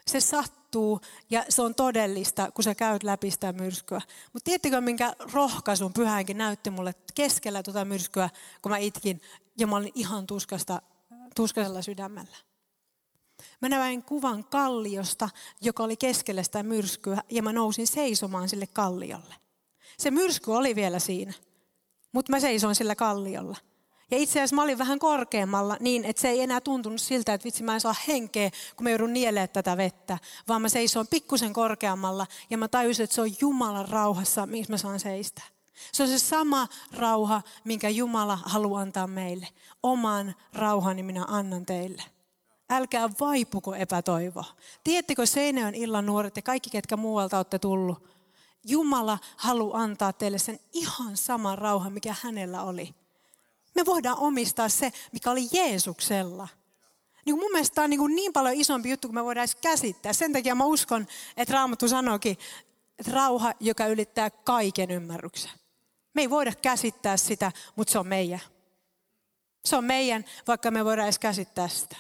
Se 0.07 0.19
sattuu 0.19 1.01
ja 1.29 1.45
se 1.49 1.61
on 1.61 1.75
todellista, 1.75 2.51
kun 2.51 2.63
sä 2.63 2.75
käyt 2.75 3.03
läpi 3.03 3.31
sitä 3.31 3.53
myrskyä. 3.53 4.01
Mutta 4.33 4.43
tiedättekö, 4.43 4.81
minkä 4.81 5.13
rohkaisun 5.33 5.93
pyhänkin 5.93 6.37
näytti 6.37 6.69
mulle 6.69 6.93
keskellä 7.15 7.63
tuota 7.63 7.85
myrskyä, 7.85 8.29
kun 8.61 8.71
mä 8.71 8.77
itkin 8.77 9.21
ja 9.57 9.67
mä 9.67 9.75
olin 9.75 9.91
ihan 9.95 10.27
tuskasta, 10.27 10.81
tuskaisella 11.35 11.81
sydämellä. 11.81 12.37
Mä 13.61 13.69
näin 13.69 14.03
kuvan 14.03 14.43
kalliosta, 14.43 15.29
joka 15.61 15.83
oli 15.83 15.97
keskellä 15.97 16.43
sitä 16.43 16.63
myrskyä, 16.63 17.21
ja 17.29 17.43
mä 17.43 17.53
nousin 17.53 17.87
seisomaan 17.87 18.49
sille 18.49 18.67
kalliolle. 18.67 19.35
Se 19.99 20.11
myrsky 20.11 20.51
oli 20.51 20.75
vielä 20.75 20.99
siinä, 20.99 21.33
mutta 22.11 22.31
mä 22.31 22.39
seisoin 22.39 22.75
sillä 22.75 22.95
kalliolla. 22.95 23.57
Ja 24.11 24.17
itse 24.17 24.39
asiassa 24.39 24.55
mä 24.55 24.63
olin 24.63 24.77
vähän 24.77 24.99
korkeammalla 24.99 25.77
niin, 25.79 26.05
että 26.05 26.21
se 26.21 26.29
ei 26.29 26.41
enää 26.41 26.61
tuntunut 26.61 27.01
siltä, 27.01 27.33
että 27.33 27.45
vitsi 27.45 27.63
mä 27.63 27.73
en 27.73 27.81
saa 27.81 27.95
henkeä, 28.07 28.51
kun 28.75 28.83
mä 28.83 28.89
joudun 28.89 29.13
nielemään 29.13 29.49
tätä 29.49 29.77
vettä. 29.77 30.17
Vaan 30.47 30.61
mä 30.61 30.69
seisoin 30.69 31.07
pikkusen 31.07 31.53
korkeammalla 31.53 32.27
ja 32.49 32.57
mä 32.57 32.67
tajusin, 32.67 33.03
että 33.03 33.13
se 33.13 33.21
on 33.21 33.29
Jumalan 33.41 33.89
rauhassa, 33.89 34.45
missä 34.45 34.73
mä 34.73 34.77
saan 34.77 34.99
seistä. 34.99 35.41
Se 35.91 36.03
on 36.03 36.09
se 36.09 36.19
sama 36.19 36.67
rauha, 36.91 37.41
minkä 37.63 37.89
Jumala 37.89 38.39
haluaa 38.45 38.81
antaa 38.81 39.07
meille. 39.07 39.47
Oman 39.83 40.35
rauhani 40.53 41.03
minä 41.03 41.25
annan 41.27 41.65
teille. 41.65 42.03
Älkää 42.69 43.09
vaipuko 43.19 43.75
epätoivo. 43.75 44.43
Tiedättekö 44.83 45.25
Seinäjön 45.25 45.75
illan 45.75 46.05
nuoret 46.05 46.35
ja 46.35 46.41
kaikki, 46.41 46.69
ketkä 46.69 46.97
muualta 46.97 47.37
olette 47.37 47.59
tullut? 47.59 48.09
Jumala 48.63 49.19
haluaa 49.37 49.81
antaa 49.81 50.13
teille 50.13 50.37
sen 50.37 50.59
ihan 50.73 51.17
saman 51.17 51.57
rauhan, 51.57 51.93
mikä 51.93 52.15
hänellä 52.21 52.63
oli. 52.63 52.95
Me 53.75 53.85
voidaan 53.85 54.19
omistaa 54.19 54.69
se, 54.69 54.91
mikä 55.11 55.31
oli 55.31 55.47
Jeesuksella. 55.51 56.47
Niin 57.25 57.39
mun 57.39 57.51
mielestä 57.51 57.75
tämä 57.75 57.83
on 57.83 57.89
niin, 57.89 58.15
niin 58.15 58.33
paljon 58.33 58.55
isompi 58.55 58.89
juttu, 58.89 59.07
kuin 59.07 59.15
me 59.15 59.23
voidaan 59.23 59.41
edes 59.41 59.55
käsittää. 59.55 60.13
Sen 60.13 60.33
takia 60.33 60.55
mä 60.55 60.65
uskon, 60.65 61.07
että 61.37 61.53
Raamattu 61.53 61.87
sanoikin, 61.87 62.37
että 62.99 63.11
rauha, 63.11 63.53
joka 63.59 63.87
ylittää 63.87 64.29
kaiken 64.29 64.91
ymmärryksen. 64.91 65.51
Me 66.13 66.21
ei 66.21 66.29
voida 66.29 66.53
käsittää 66.61 67.17
sitä, 67.17 67.51
mutta 67.75 67.91
se 67.91 67.99
on 67.99 68.07
meidän. 68.07 68.41
Se 69.65 69.75
on 69.75 69.83
meidän, 69.83 70.25
vaikka 70.47 70.71
me 70.71 70.85
voidaan 70.85 71.05
edes 71.05 71.19
käsittää 71.19 71.67
sitä. 71.67 71.95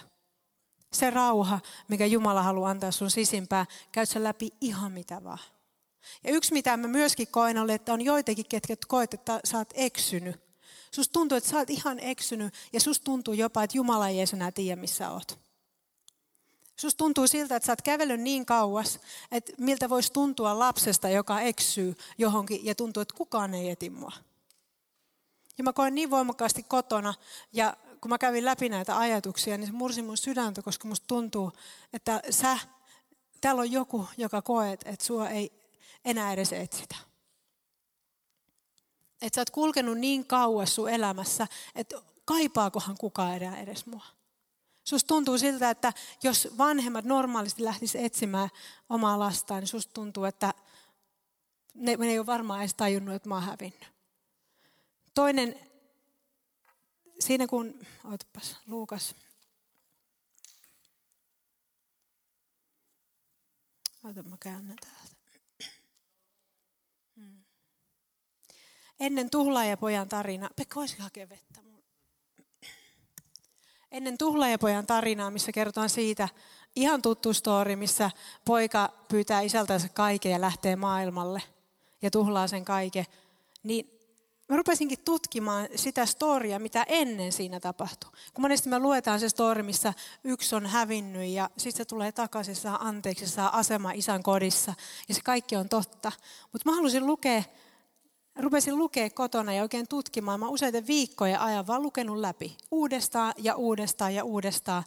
Se 0.95 1.09
rauha, 1.09 1.59
mikä 1.87 2.05
Jumala 2.05 2.43
haluaa 2.43 2.69
antaa 2.69 2.91
sun 2.91 3.11
sisimpää, 3.11 3.65
käy 3.91 4.05
sen 4.05 4.23
läpi 4.23 4.53
ihan 4.61 4.91
mitä 4.91 5.23
vaan. 5.23 5.39
Ja 6.23 6.31
yksi, 6.31 6.53
mitä 6.53 6.77
mä 6.77 6.87
myöskin 6.87 7.27
koen, 7.27 7.57
oli, 7.57 7.73
että 7.73 7.93
on 7.93 8.01
joitakin, 8.01 8.45
ketkä 8.49 8.75
koet, 8.87 9.13
että 9.13 9.39
sä 9.43 9.57
oot 9.57 9.69
eksynyt. 9.73 10.35
Susta 10.91 11.13
tuntuu, 11.13 11.37
että 11.37 11.49
sä 11.49 11.57
oot 11.57 11.69
ihan 11.69 11.99
eksynyt 11.99 12.53
ja 12.73 12.79
susta 12.79 13.03
tuntuu 13.03 13.33
jopa, 13.33 13.63
että 13.63 13.77
Jumala 13.77 14.09
ei 14.09 14.17
edes 14.17 14.33
enää 14.33 14.51
tiedä, 14.51 14.81
missä 14.81 15.11
oot. 15.11 15.39
Susta 16.75 16.97
tuntuu 16.97 17.27
siltä, 17.27 17.55
että 17.55 17.65
sä 17.65 17.71
oot 17.71 17.81
kävellyt 17.81 18.21
niin 18.21 18.45
kauas, 18.45 18.99
että 19.31 19.53
miltä 19.57 19.89
voisi 19.89 20.13
tuntua 20.13 20.59
lapsesta, 20.59 21.09
joka 21.09 21.41
eksyy 21.41 21.95
johonkin 22.17 22.65
ja 22.65 22.75
tuntuu, 22.75 23.01
että 23.01 23.17
kukaan 23.17 23.53
ei 23.53 23.69
eti 23.69 23.89
mua. 23.89 24.11
Ja 25.57 25.63
mä 25.63 25.73
koen 25.73 25.95
niin 25.95 26.09
voimakkaasti 26.09 26.63
kotona 26.63 27.13
ja 27.53 27.77
kun 28.01 28.09
mä 28.09 28.17
kävin 28.17 28.45
läpi 28.45 28.69
näitä 28.69 28.97
ajatuksia, 28.97 29.57
niin 29.57 29.67
se 29.67 29.73
mursi 29.73 30.01
mun 30.01 30.17
sydäntä, 30.17 30.61
koska 30.61 30.87
musta 30.87 31.07
tuntuu, 31.07 31.51
että 31.93 32.21
sä, 32.29 32.57
täällä 33.41 33.61
on 33.61 33.71
joku, 33.71 34.07
joka 34.17 34.41
koet, 34.41 34.81
että 34.85 35.05
sua 35.05 35.29
ei 35.29 35.51
enää 36.05 36.33
edes 36.33 36.53
etsitä. 36.53 36.95
Että 39.21 39.35
sä 39.35 39.41
oot 39.41 39.49
kulkenut 39.49 39.97
niin 39.97 40.25
kauas 40.25 40.75
sun 40.75 40.89
elämässä, 40.89 41.47
että 41.75 42.01
kaipaakohan 42.25 42.97
kukaan 42.97 43.35
enää 43.35 43.59
edes 43.59 43.85
mua. 43.85 44.05
Susta 44.83 45.07
tuntuu 45.07 45.37
siltä, 45.37 45.69
että 45.69 45.93
jos 46.23 46.47
vanhemmat 46.57 47.05
normaalisti 47.05 47.63
lähtis 47.63 47.95
etsimään 47.95 48.49
omaa 48.89 49.19
lastaan, 49.19 49.59
niin 49.59 49.67
susta 49.67 49.93
tuntuu, 49.93 50.23
että 50.23 50.53
ne, 51.73 51.95
ne 51.95 52.07
ei 52.07 52.19
ole 52.19 52.25
varmaan 52.25 52.59
edes 52.59 52.73
tajunnut, 52.73 53.15
että 53.15 53.29
mä 53.29 53.35
oon 53.35 53.43
hävinnyt. 53.43 53.87
Toinen, 55.13 55.59
siinä 57.19 57.47
kun, 57.47 57.79
ootpas, 58.11 58.57
Luukas. 58.67 59.15
Ota, 64.03 64.23
mä 64.23 64.37
käännän 64.39 64.77
täältä. 64.81 65.39
Hmm. 67.15 67.43
Ennen 68.99 69.29
tuhlaajapojan 69.29 70.09
tarina. 70.09 70.49
Pekka, 70.55 70.75
voisi 70.75 70.99
hakea 70.99 71.29
vettä? 71.29 71.65
ennen 73.95 74.17
Tuhlaajapojan 74.17 74.85
tarinaa, 74.85 75.31
missä 75.31 75.51
kerrotaan 75.51 75.89
siitä 75.89 76.29
ihan 76.75 77.01
tuttu 77.01 77.33
story, 77.33 77.75
missä 77.75 78.11
poika 78.45 78.89
pyytää 79.07 79.41
isältänsä 79.41 79.89
kaiken 79.89 80.31
ja 80.31 80.41
lähtee 80.41 80.75
maailmalle 80.75 81.41
ja 82.01 82.11
tuhlaa 82.11 82.47
sen 82.47 82.65
kaiken, 82.65 83.05
niin 83.63 83.94
mä 84.49 84.57
rupesinkin 84.57 84.99
tutkimaan 85.05 85.67
sitä 85.75 86.05
storia, 86.05 86.59
mitä 86.59 86.85
ennen 86.87 87.31
siinä 87.31 87.59
tapahtui. 87.59 88.11
Kun 88.33 88.41
monesti 88.41 88.69
me 88.69 88.79
luetaan 88.79 89.19
se 89.19 89.29
story, 89.29 89.63
missä 89.63 89.93
yksi 90.23 90.55
on 90.55 90.65
hävinnyt 90.65 91.29
ja 91.29 91.49
sitten 91.57 91.77
se 91.77 91.85
tulee 91.85 92.11
takaisin, 92.11 92.55
saa 92.55 92.87
anteeksi, 92.87 93.27
saa 93.27 93.57
asema 93.57 93.91
isän 93.91 94.23
kodissa 94.23 94.73
ja 95.07 95.15
se 95.15 95.21
kaikki 95.23 95.55
on 95.55 95.69
totta. 95.69 96.11
Mutta 96.51 96.69
mä 96.69 96.75
halusin 96.75 97.05
lukea 97.05 97.43
rupesin 98.39 98.77
lukea 98.77 99.09
kotona 99.09 99.53
ja 99.53 99.61
oikein 99.61 99.87
tutkimaan. 99.87 100.39
Mä 100.39 100.47
useita 100.47 100.87
viikkoja 100.87 101.43
ajan 101.43 101.67
vaan 101.67 101.81
lukenut 101.81 102.17
läpi. 102.17 102.57
Uudestaan 102.71 103.33
ja 103.37 103.55
uudestaan 103.55 104.15
ja 104.15 104.23
uudestaan. 104.23 104.83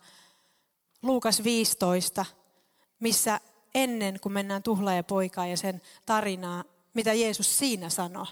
Luukas 1.03 1.44
15, 1.44 2.25
missä 3.01 3.40
ennen 3.75 4.21
kuin 4.21 4.33
mennään 4.33 4.62
tuhlaaja 4.62 5.05
poikaa 5.05 5.47
ja 5.47 5.57
sen 5.57 5.83
tarinaa, 6.07 6.64
mitä 6.94 7.12
Jeesus 7.12 7.59
siinä 7.59 7.88
sanoi. 7.88 8.27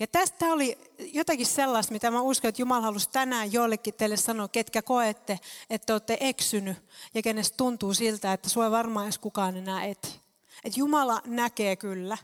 Ja 0.00 0.06
tästä 0.06 0.46
oli 0.46 0.78
jotakin 0.98 1.46
sellaista, 1.46 1.92
mitä 1.92 2.10
mä 2.10 2.20
uskon, 2.20 2.48
että 2.48 2.62
Jumala 2.62 2.82
halusi 2.82 3.10
tänään 3.10 3.52
joillekin 3.52 3.94
teille 3.94 4.16
sanoa, 4.16 4.48
ketkä 4.48 4.82
koette, 4.82 5.38
että 5.70 5.92
olette 5.92 6.16
eksynyt 6.20 6.76
ja 7.14 7.22
kenestä 7.22 7.56
tuntuu 7.56 7.94
siltä, 7.94 8.32
että 8.32 8.48
sua 8.48 8.70
varmaan 8.70 9.06
edes 9.06 9.18
kukaan 9.18 9.56
enää 9.56 9.84
eti. 9.84 10.20
Että 10.64 10.80
Jumala 10.80 11.22
näkee 11.26 11.76
kyllä 11.76 12.18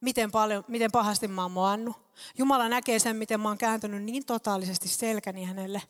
miten, 0.00 0.30
paljon, 0.30 0.64
miten 0.68 0.92
pahasti 0.92 1.28
mä 1.28 1.42
oon 1.42 1.52
moannut. 1.52 1.96
Jumala 2.38 2.68
näkee 2.68 2.98
sen, 2.98 3.16
miten 3.16 3.40
mä 3.40 3.48
oon 3.48 3.58
kääntynyt 3.58 4.02
niin 4.02 4.24
totaalisesti 4.24 4.88
selkäni 4.88 5.44
hänelle. 5.44 5.82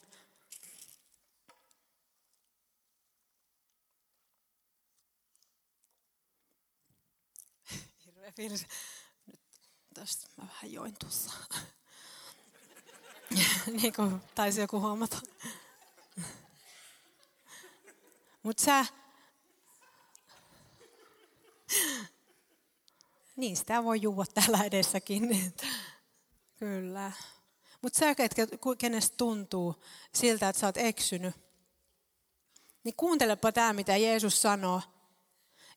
Hirveä 8.05 8.31
fiilis. 8.31 8.65
Tästä 9.99 10.27
mä 10.37 10.47
vähän 10.47 10.73
join 10.73 10.95
tuossa. 10.99 11.31
niin 13.81 13.93
kuin 13.93 14.21
taisi 14.35 14.61
joku 14.61 14.79
huomata. 14.79 15.21
Mutta 18.43 18.63
sä 18.63 18.85
niin 23.35 23.57
sitä 23.57 23.83
voi 23.83 24.01
juua 24.01 24.25
täällä 24.33 24.63
edessäkin. 24.63 25.53
Kyllä. 26.59 27.11
Mutta 27.81 27.99
sä, 27.99 28.15
ketkä, 28.15 28.47
kenestä 28.77 29.17
tuntuu 29.17 29.83
siltä, 30.13 30.49
että 30.49 30.59
sä 30.59 30.67
oot 30.67 30.77
eksynyt, 30.77 31.35
niin 32.83 32.95
kuuntelepa 32.97 33.51
tämä, 33.51 33.73
mitä 33.73 33.97
Jeesus 33.97 34.41
sanoo 34.41 34.81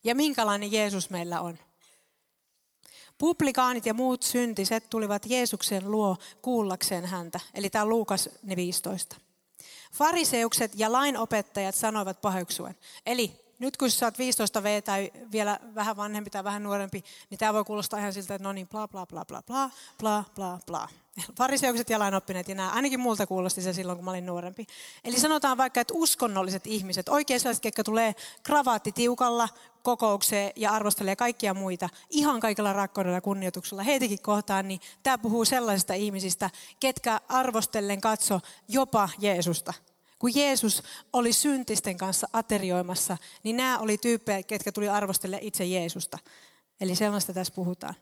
ja 0.03 0.15
minkälainen 0.15 0.71
Jeesus 0.71 1.09
meillä 1.09 1.41
on. 1.41 1.70
Publikaanit 3.21 3.85
ja 3.85 3.93
muut 3.93 4.23
syntiset 4.23 4.89
tulivat 4.89 5.25
Jeesuksen 5.25 5.91
luo 5.91 6.17
kuullakseen 6.41 7.05
häntä. 7.05 7.39
Eli 7.53 7.69
tämä 7.69 7.85
Luukas 7.85 8.29
15. 8.55 9.15
Fariseukset 9.93 10.71
ja 10.75 10.91
lainopettajat 10.91 11.75
sanoivat 11.75 12.21
paheksuen. 12.21 12.75
Eli 13.05 13.31
nyt 13.59 13.77
kun 13.77 13.91
sä 13.91 14.05
oot 14.05 14.17
15 14.17 14.63
V 14.63 14.83
tai 14.83 15.11
vielä 15.31 15.59
vähän 15.75 15.97
vanhempi 15.97 16.29
tai 16.29 16.43
vähän 16.43 16.63
nuorempi, 16.63 17.03
niin 17.29 17.37
tämä 17.37 17.53
voi 17.53 17.63
kuulostaa 17.63 17.99
ihan 17.99 18.13
siltä, 18.13 18.35
että 18.35 18.47
no 18.47 18.53
niin, 18.53 18.67
bla 18.67 18.87
bla 18.87 19.05
bla 19.05 19.25
bla 19.25 19.43
bla, 19.47 19.69
bla 19.99 20.23
bla 20.35 20.59
bla. 20.65 20.89
Fariseukset 21.37 21.89
ja 21.89 21.99
lainoppineet 21.99 22.49
ja 22.49 22.55
nämä, 22.55 22.69
ainakin 22.69 22.99
multa 22.99 23.27
kuulosti 23.27 23.61
se 23.61 23.73
silloin, 23.73 23.97
kun 23.97 24.05
mä 24.05 24.11
olin 24.11 24.25
nuorempi. 24.25 24.67
Eli 25.03 25.19
sanotaan 25.19 25.57
vaikka, 25.57 25.81
että 25.81 25.93
uskonnolliset 25.93 26.67
ihmiset, 26.67 27.09
oikein 27.09 27.39
sellaiset, 27.39 27.65
jotka 27.65 27.83
tulee 27.83 28.15
kravaatti 28.43 28.91
tiukalla 28.91 29.49
kokoukseen 29.83 30.51
ja 30.55 30.71
arvostelee 30.71 31.15
kaikkia 31.15 31.53
muita, 31.53 31.89
ihan 32.09 32.39
kaikella 32.39 32.73
rakkaudella 32.73 33.17
ja 33.17 33.21
kunnioituksella 33.21 33.83
heitäkin 33.83 34.21
kohtaan, 34.21 34.67
niin 34.67 34.79
tämä 35.03 35.17
puhuu 35.17 35.45
sellaisista 35.45 35.93
ihmisistä, 35.93 36.49
ketkä 36.79 37.21
arvostellen 37.29 38.01
katso 38.01 38.39
jopa 38.67 39.09
Jeesusta 39.19 39.73
kun 40.19 40.35
Jeesus 40.35 40.83
oli 41.13 41.33
syntisten 41.33 41.97
kanssa 41.97 42.27
aterioimassa, 42.33 43.17
niin 43.43 43.57
nämä 43.57 43.79
oli 43.79 43.97
tyyppejä, 43.97 44.43
ketkä 44.43 44.71
tuli 44.71 44.89
arvostelle 44.89 45.39
itse 45.41 45.65
Jeesusta. 45.65 46.17
Eli 46.81 46.95
sellaista 46.95 47.33
tässä 47.33 47.53
puhutaan. 47.53 47.95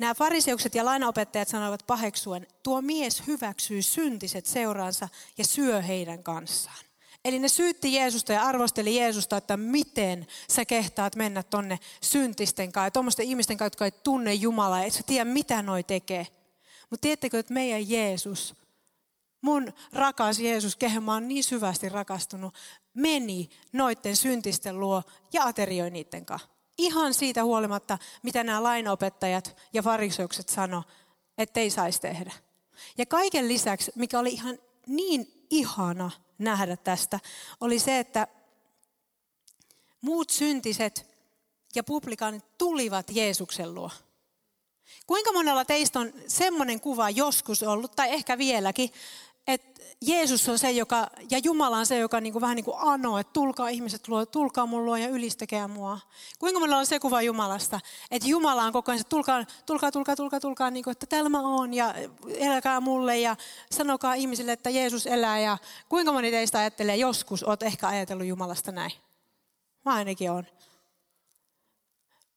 Nämä 0.00 0.14
fariseukset 0.14 0.74
ja 0.74 0.84
lainaopettajat 0.84 1.48
sanoivat 1.48 1.84
paheksuen, 1.86 2.46
tuo 2.62 2.82
mies 2.82 3.22
hyväksyy 3.26 3.82
syntiset 3.82 4.46
seuraansa 4.46 5.08
ja 5.38 5.44
syö 5.44 5.82
heidän 5.82 6.22
kanssaan. 6.22 6.84
Eli 7.24 7.38
ne 7.38 7.48
syytti 7.48 7.94
Jeesusta 7.94 8.32
ja 8.32 8.42
arvosteli 8.42 8.96
Jeesusta, 8.96 9.36
että 9.36 9.56
miten 9.56 10.26
sä 10.50 10.64
kehtaat 10.64 11.16
mennä 11.16 11.42
tonne 11.42 11.78
syntisten 12.02 12.72
kanssa 12.72 12.90
tuommoisten 12.90 13.26
ihmisten 13.26 13.56
kanssa, 13.56 13.66
jotka 13.66 13.84
ei 13.84 13.90
tunne 13.90 14.34
Jumalaa 14.34 14.84
et 14.84 14.92
sä 14.92 15.02
tiedä 15.06 15.24
mitä 15.24 15.62
noi 15.62 15.82
tekee. 15.82 16.26
Mutta 16.90 17.02
tiedättekö, 17.02 17.38
että 17.38 17.54
meidän 17.54 17.90
Jeesus 17.90 18.54
mun 19.40 19.72
rakas 19.92 20.38
Jeesus, 20.38 20.76
kehen 20.76 21.02
mä 21.02 21.12
oon 21.12 21.28
niin 21.28 21.44
syvästi 21.44 21.88
rakastunut, 21.88 22.54
meni 22.94 23.50
noitten 23.72 24.16
syntisten 24.16 24.80
luo 24.80 25.02
ja 25.32 25.44
aterioi 25.44 25.90
niiden 25.90 26.26
kanssa. 26.26 26.59
Ihan 26.80 27.14
siitä 27.14 27.44
huolimatta, 27.44 27.98
mitä 28.22 28.44
nämä 28.44 28.62
lainopettajat 28.62 29.56
ja 29.72 29.82
fariseukset 29.82 30.48
sano, 30.48 30.82
että 31.38 31.60
ei 31.60 31.70
saisi 31.70 32.00
tehdä. 32.00 32.32
Ja 32.98 33.06
kaiken 33.06 33.48
lisäksi, 33.48 33.92
mikä 33.94 34.18
oli 34.18 34.30
ihan 34.30 34.58
niin 34.86 35.46
ihana 35.50 36.10
nähdä 36.38 36.76
tästä, 36.76 37.20
oli 37.60 37.78
se, 37.78 37.98
että 37.98 38.28
muut 40.00 40.30
syntiset 40.30 41.06
ja 41.74 41.84
publikaanit 41.84 42.58
tulivat 42.58 43.06
Jeesuksen 43.10 43.74
luo. 43.74 43.90
Kuinka 45.06 45.32
monella 45.32 45.64
teistä 45.64 46.00
on 46.00 46.12
semmoinen 46.26 46.80
kuva 46.80 47.10
joskus 47.10 47.62
ollut, 47.62 47.96
tai 47.96 48.10
ehkä 48.10 48.38
vieläkin, 48.38 48.90
että 49.46 49.80
Jeesus 50.06 50.48
on 50.48 50.58
se, 50.58 50.70
joka, 50.70 51.10
ja 51.30 51.38
Jumala 51.38 51.78
on 51.78 51.86
se, 51.86 51.98
joka 51.98 52.20
niin 52.20 52.32
kuin, 52.32 52.40
vähän 52.40 52.56
niin 52.56 52.64
kuin 52.64 52.76
anoo, 52.80 53.18
että 53.18 53.32
tulkaa 53.32 53.68
ihmiset 53.68 54.08
luo, 54.08 54.26
tulkaa 54.26 54.66
mun 54.66 54.84
luo 54.84 54.96
ja 54.96 55.08
ylistäkää 55.08 55.68
mua. 55.68 55.98
Kuinka 56.38 56.60
monella 56.60 56.78
on 56.78 56.86
se 56.86 57.00
kuva 57.00 57.22
Jumalasta, 57.22 57.80
että 58.10 58.28
Jumala 58.28 58.62
on 58.62 58.72
koko 58.72 58.92
ajan, 58.92 59.00
että 59.00 59.10
tulkaa, 59.10 59.44
tulkaa, 59.66 59.92
tulkaa, 59.92 60.16
tulkaa, 60.16 60.40
tulkaa, 60.40 60.70
niin 60.70 60.84
kuin, 60.84 60.92
että 60.92 61.06
täällä 61.06 61.30
mä 61.30 61.40
oon 61.40 61.74
ja 61.74 61.94
eläkää 62.28 62.80
mulle 62.80 63.18
ja 63.18 63.36
sanokaa 63.70 64.14
ihmisille, 64.14 64.52
että 64.52 64.70
Jeesus 64.70 65.06
elää. 65.06 65.40
Ja 65.40 65.58
kuinka 65.88 66.12
moni 66.12 66.30
teistä 66.30 66.58
ajattelee, 66.58 66.96
joskus 66.96 67.42
oot 67.42 67.62
ehkä 67.62 67.88
ajatellut 67.88 68.26
Jumalasta 68.26 68.72
näin? 68.72 68.92
Mä 69.84 69.94
ainakin 69.94 70.30
on. 70.30 70.46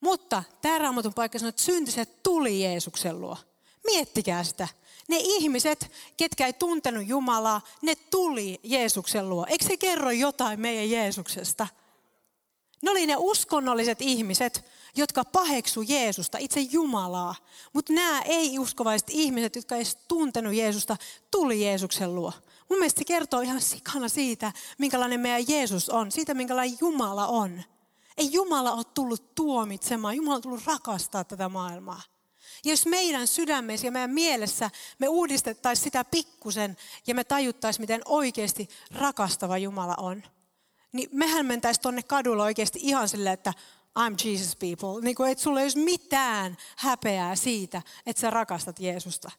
Mutta 0.01 0.43
tämä 0.61 0.77
raamatun 0.77 1.13
paikka 1.13 1.39
sanoo, 1.39 1.49
että 1.49 1.61
syntiset 1.61 2.23
tuli 2.23 2.63
Jeesuksen 2.63 3.21
luo. 3.21 3.37
Miettikää 3.85 4.43
sitä. 4.43 4.67
Ne 5.07 5.17
ihmiset, 5.19 5.91
ketkä 6.17 6.45
ei 6.45 6.53
tuntenut 6.53 7.07
Jumalaa, 7.07 7.61
ne 7.81 7.95
tuli 7.95 8.59
Jeesuksen 8.63 9.29
luo. 9.29 9.45
Eikö 9.49 9.65
se 9.65 9.77
kerro 9.77 10.11
jotain 10.11 10.59
meidän 10.59 10.89
Jeesuksesta? 10.89 11.67
Ne 12.81 12.91
oli 12.91 13.07
ne 13.07 13.15
uskonnolliset 13.17 14.01
ihmiset, 14.01 14.65
jotka 14.95 15.25
paheksu 15.25 15.81
Jeesusta, 15.81 16.37
itse 16.37 16.59
Jumalaa. 16.59 17.35
Mutta 17.73 17.93
nämä 17.93 18.21
ei-uskovaiset 18.21 19.09
ihmiset, 19.09 19.55
jotka 19.55 19.75
ei 19.75 19.83
tuntenut 20.07 20.53
Jeesusta, 20.53 20.97
tuli 21.31 21.65
Jeesuksen 21.65 22.15
luo. 22.15 22.33
Mun 22.69 22.79
mielestä 22.79 22.99
se 22.99 23.05
kertoo 23.05 23.41
ihan 23.41 23.61
sikana 23.61 24.09
siitä, 24.09 24.51
minkälainen 24.77 25.19
meidän 25.19 25.45
Jeesus 25.47 25.89
on, 25.89 26.11
siitä 26.11 26.33
minkälainen 26.33 26.77
Jumala 26.81 27.27
on. 27.27 27.63
Ei 28.17 28.33
Jumala 28.33 28.71
ole 28.71 28.83
tullut 28.93 29.35
tuomitsemaan, 29.35 30.15
Jumala 30.15 30.35
on 30.35 30.41
tullut 30.41 30.65
rakastaa 30.65 31.23
tätä 31.23 31.49
maailmaa. 31.49 32.01
Jos 32.65 32.85
meidän 32.85 33.27
sydämessä 33.27 33.87
ja 33.87 33.91
meidän 33.91 34.09
mielessä 34.09 34.69
me 34.99 35.07
uudistettaisiin 35.07 35.83
sitä 35.83 36.03
pikkusen 36.03 36.77
ja 37.07 37.15
me 37.15 37.23
tajuttaisiin, 37.23 37.83
miten 37.83 38.01
oikeasti 38.05 38.69
rakastava 38.91 39.57
Jumala 39.57 39.95
on, 39.97 40.23
niin 40.91 41.09
mehän 41.11 41.45
mentäisiin 41.45 41.81
tuonne 41.81 42.03
kadulla 42.03 42.43
oikeasti 42.43 42.79
ihan 42.81 43.09
silleen, 43.09 43.33
että 43.33 43.53
I'm 43.99 44.27
Jesus 44.27 44.55
people. 44.55 45.01
Niin 45.01 45.15
kuin, 45.15 45.31
että 45.31 45.43
sulla 45.43 45.59
ei 45.59 45.65
olisi 45.65 45.79
mitään 45.79 46.57
häpeää 46.77 47.35
siitä, 47.35 47.81
että 48.05 48.19
sä 48.19 48.29
rakastat 48.29 48.79
Jeesusta. 48.79 49.31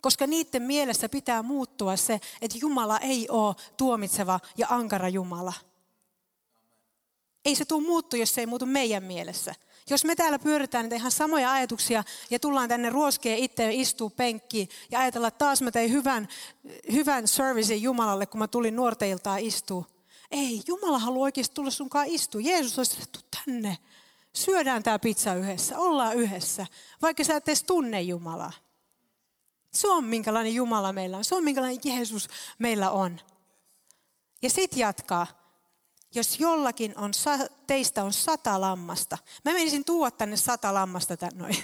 Koska 0.00 0.26
niiden 0.26 0.62
mielessä 0.62 1.08
pitää 1.08 1.42
muuttua 1.42 1.96
se, 1.96 2.20
että 2.40 2.58
Jumala 2.60 2.98
ei 2.98 3.28
ole 3.28 3.54
tuomitseva 3.76 4.40
ja 4.56 4.66
ankara 4.70 5.08
Jumala. 5.08 5.52
Ei 7.44 7.54
se 7.54 7.64
tule 7.64 7.86
muuttua, 7.86 8.18
jos 8.18 8.34
se 8.34 8.40
ei 8.40 8.46
muutu 8.46 8.66
meidän 8.66 9.02
mielessä. 9.02 9.54
Jos 9.90 10.04
me 10.04 10.16
täällä 10.16 10.38
pyöritään 10.38 10.84
niitä 10.84 10.96
ihan 10.96 11.10
samoja 11.10 11.52
ajatuksia 11.52 12.04
ja 12.30 12.38
tullaan 12.38 12.68
tänne 12.68 12.90
ruoskeen 12.90 13.38
itse 13.38 13.72
istuu 13.72 14.10
penkkiin 14.10 14.68
ja 14.90 15.00
ajatella, 15.00 15.28
että 15.28 15.38
taas 15.38 15.62
mä 15.62 15.70
tein 15.70 15.92
hyvän, 15.92 16.28
hyvän 16.92 17.28
servicein 17.28 17.82
Jumalalle, 17.82 18.26
kun 18.26 18.38
mä 18.38 18.48
tulin 18.48 18.76
nuorteiltaan 18.76 19.40
istuu. 19.40 19.86
Ei, 20.30 20.62
Jumala 20.66 20.98
haluaa 20.98 21.22
oikeasti 21.22 21.54
tulla 21.54 21.70
sunkaan 21.70 22.06
istua. 22.06 22.40
Jeesus 22.40 22.78
olisi 22.78 23.02
että 23.02 23.18
tänne. 23.44 23.78
Syödään 24.32 24.82
tämä 24.82 24.98
pizza 24.98 25.34
yhdessä, 25.34 25.78
ollaan 25.78 26.16
yhdessä, 26.16 26.66
vaikka 27.02 27.24
sä 27.24 27.36
et 27.36 27.48
edes 27.48 27.62
tunne 27.62 28.02
Jumalaa. 28.02 28.52
Se 29.72 29.88
on 29.88 30.04
minkälainen 30.04 30.54
Jumala 30.54 30.92
meillä 30.92 31.16
on, 31.16 31.24
se 31.24 31.34
on 31.34 31.44
minkälainen 31.44 31.80
Jeesus 31.84 32.28
meillä 32.58 32.90
on. 32.90 33.20
Ja 34.42 34.50
sitten 34.50 34.80
jatkaa 34.80 35.41
jos 36.14 36.40
jollakin 36.40 36.94
on, 36.96 37.12
teistä 37.66 38.04
on 38.04 38.12
sata 38.12 38.60
lammasta. 38.60 39.18
Mä 39.44 39.52
menisin 39.52 39.84
tuoda 39.84 40.10
tänne 40.10 40.36
sata 40.36 40.74
lammasta 40.74 41.16
tänne 41.16 41.56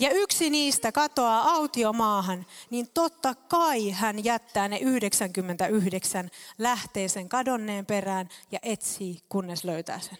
Ja 0.00 0.10
yksi 0.10 0.50
niistä 0.50 0.92
katoaa 0.92 1.50
autiomaahan, 1.50 2.46
niin 2.70 2.88
totta 2.94 3.34
kai 3.34 3.90
hän 3.90 4.24
jättää 4.24 4.68
ne 4.68 4.78
99, 4.78 6.30
lähtee 6.58 7.08
sen 7.08 7.28
kadonneen 7.28 7.86
perään 7.86 8.28
ja 8.52 8.58
etsii, 8.62 9.20
kunnes 9.28 9.64
löytää 9.64 10.00
sen. 10.00 10.18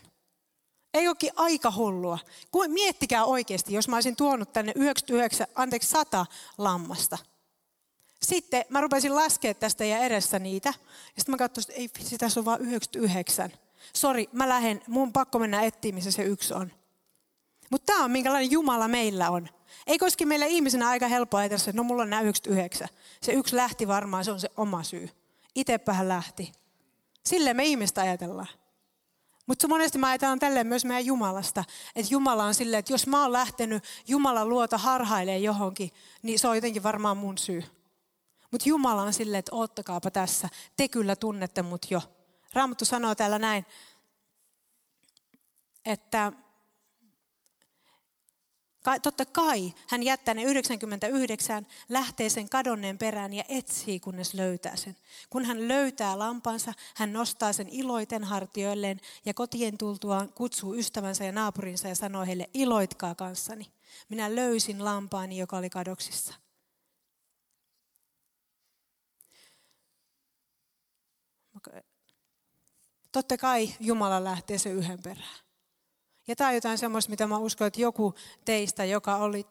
Ei 0.94 1.08
olekin 1.08 1.32
aika 1.36 1.72
hullua. 1.76 2.18
Miettikää 2.68 3.24
oikeasti, 3.24 3.74
jos 3.74 3.88
mä 3.88 3.96
olisin 3.96 4.16
tuonut 4.16 4.52
tänne 4.52 4.72
99, 4.76 5.46
anteeksi 5.54 5.88
100 5.88 6.26
lammasta– 6.58 7.18
sitten 8.22 8.64
mä 8.68 8.80
rupesin 8.80 9.14
laskea 9.14 9.54
tästä 9.54 9.84
ja 9.84 9.98
edessä 9.98 10.38
niitä. 10.38 10.68
Ja 10.68 11.12
sitten 11.16 11.32
mä 11.32 11.36
katsoin, 11.36 11.62
että 11.62 11.80
ei 11.80 11.90
vitsi, 11.98 12.18
tässä 12.18 12.40
on 12.40 12.44
vain 12.44 12.60
99. 12.60 13.52
Sori, 13.94 14.28
mä 14.32 14.48
lähden, 14.48 14.80
mun 14.86 15.12
pakko 15.12 15.38
mennä 15.38 15.62
etsiä, 15.62 15.92
missä 15.92 16.10
se 16.10 16.22
yksi 16.22 16.54
on. 16.54 16.72
Mutta 17.70 17.92
tämä 17.92 18.04
on 18.04 18.10
minkälainen 18.10 18.50
Jumala 18.50 18.88
meillä 18.88 19.30
on. 19.30 19.48
Ei 19.86 19.98
koski 19.98 20.26
meillä 20.26 20.46
ihmisenä 20.46 20.88
aika 20.88 21.08
helppoa 21.08 21.40
ajatella, 21.40 21.60
että 21.60 21.72
no 21.72 21.82
mulla 21.82 22.02
on 22.02 22.10
nämä 22.10 22.22
99. 22.22 22.88
Se 23.22 23.32
yksi 23.32 23.56
lähti 23.56 23.88
varmaan, 23.88 24.24
se 24.24 24.30
on 24.30 24.40
se 24.40 24.50
oma 24.56 24.82
syy. 24.82 25.10
Itsepähän 25.54 26.08
lähti. 26.08 26.52
Silleen 27.26 27.56
me 27.56 27.64
ihmistä 27.64 28.00
ajatellaan. 28.00 28.48
Mutta 29.46 29.68
monesti 29.68 29.98
mä 29.98 30.08
ajatellaan 30.08 30.38
tälleen 30.38 30.66
myös 30.66 30.84
meidän 30.84 31.06
Jumalasta. 31.06 31.64
Että 31.96 32.14
Jumala 32.14 32.44
on 32.44 32.54
silleen, 32.54 32.78
että 32.78 32.92
jos 32.92 33.06
mä 33.06 33.22
oon 33.22 33.32
lähtenyt 33.32 33.84
Jumalan 34.08 34.48
luota 34.48 34.78
harhailee 34.78 35.38
johonkin, 35.38 35.90
niin 36.22 36.38
se 36.38 36.48
on 36.48 36.54
jotenkin 36.56 36.82
varmaan 36.82 37.16
mun 37.16 37.38
syy. 37.38 37.64
Mutta 38.50 38.68
Jumala 38.68 39.02
on 39.02 39.12
silleen, 39.12 39.38
että 39.38 39.56
oottakaapa 39.56 40.10
tässä, 40.10 40.48
te 40.76 40.88
kyllä 40.88 41.16
tunnette 41.16 41.62
mut 41.62 41.86
jo. 41.90 42.02
Raamattu 42.52 42.84
sanoo 42.84 43.14
täällä 43.14 43.38
näin, 43.38 43.66
että 45.84 46.32
totta 49.02 49.24
kai 49.26 49.74
hän 49.88 50.02
jättää 50.02 50.34
ne 50.34 50.42
99, 50.42 51.66
lähtee 51.88 52.28
sen 52.28 52.48
kadonneen 52.48 52.98
perään 52.98 53.32
ja 53.32 53.44
etsii, 53.48 54.00
kunnes 54.00 54.34
löytää 54.34 54.76
sen. 54.76 54.96
Kun 55.30 55.44
hän 55.44 55.68
löytää 55.68 56.18
lampansa, 56.18 56.74
hän 56.94 57.12
nostaa 57.12 57.52
sen 57.52 57.68
iloiten 57.68 58.24
hartioilleen 58.24 59.00
ja 59.24 59.34
kotien 59.34 59.78
tultuaan 59.78 60.32
kutsuu 60.32 60.74
ystävänsä 60.74 61.24
ja 61.24 61.32
naapurinsa 61.32 61.88
ja 61.88 61.94
sanoo 61.94 62.26
heille, 62.26 62.50
iloitkaa 62.54 63.14
kanssani. 63.14 63.66
Minä 64.08 64.34
löysin 64.34 64.84
lampaani, 64.84 65.38
joka 65.38 65.56
oli 65.56 65.70
kadoksissa. 65.70 66.34
Totta 73.18 73.36
kai 73.38 73.74
Jumala 73.80 74.24
lähtee 74.24 74.58
se 74.58 74.70
yhden 74.70 75.02
perään. 75.02 75.38
Ja 76.28 76.36
tämä 76.36 76.48
on 76.48 76.54
jotain 76.54 76.78
semmoista, 76.78 77.10
mitä 77.10 77.26
mä 77.26 77.38
uskon, 77.38 77.66
että 77.66 77.80
joku 77.80 78.14
teistä, 78.44 78.84
joka 78.84 79.16
oli 79.16 79.46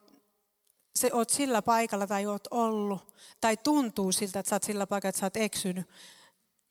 se 0.95 1.09
oot 1.13 1.29
sillä 1.29 1.61
paikalla 1.61 2.07
tai 2.07 2.25
oot 2.25 2.47
ollut, 2.51 3.15
tai 3.41 3.57
tuntuu 3.57 4.11
siltä, 4.11 4.39
että 4.39 4.49
sä 4.49 4.55
oot 4.55 4.63
sillä 4.63 4.87
paikalla, 4.87 5.09
että 5.09 5.19
sä 5.19 5.25
oot 5.25 5.37
eksynyt. 5.37 5.89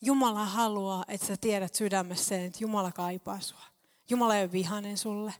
Jumala 0.01 0.45
haluaa, 0.45 1.05
että 1.09 1.27
sä 1.27 1.37
tiedät 1.37 1.75
sydämessä 1.75 2.25
sen, 2.25 2.45
että 2.45 2.59
Jumala 2.61 2.93
kaipaa 2.93 3.41
sua. 3.41 3.65
Jumala 4.11 4.37
ei 4.37 4.43
ole 4.45 4.53
vihainen 4.53 4.99
sulle. 4.99 5.35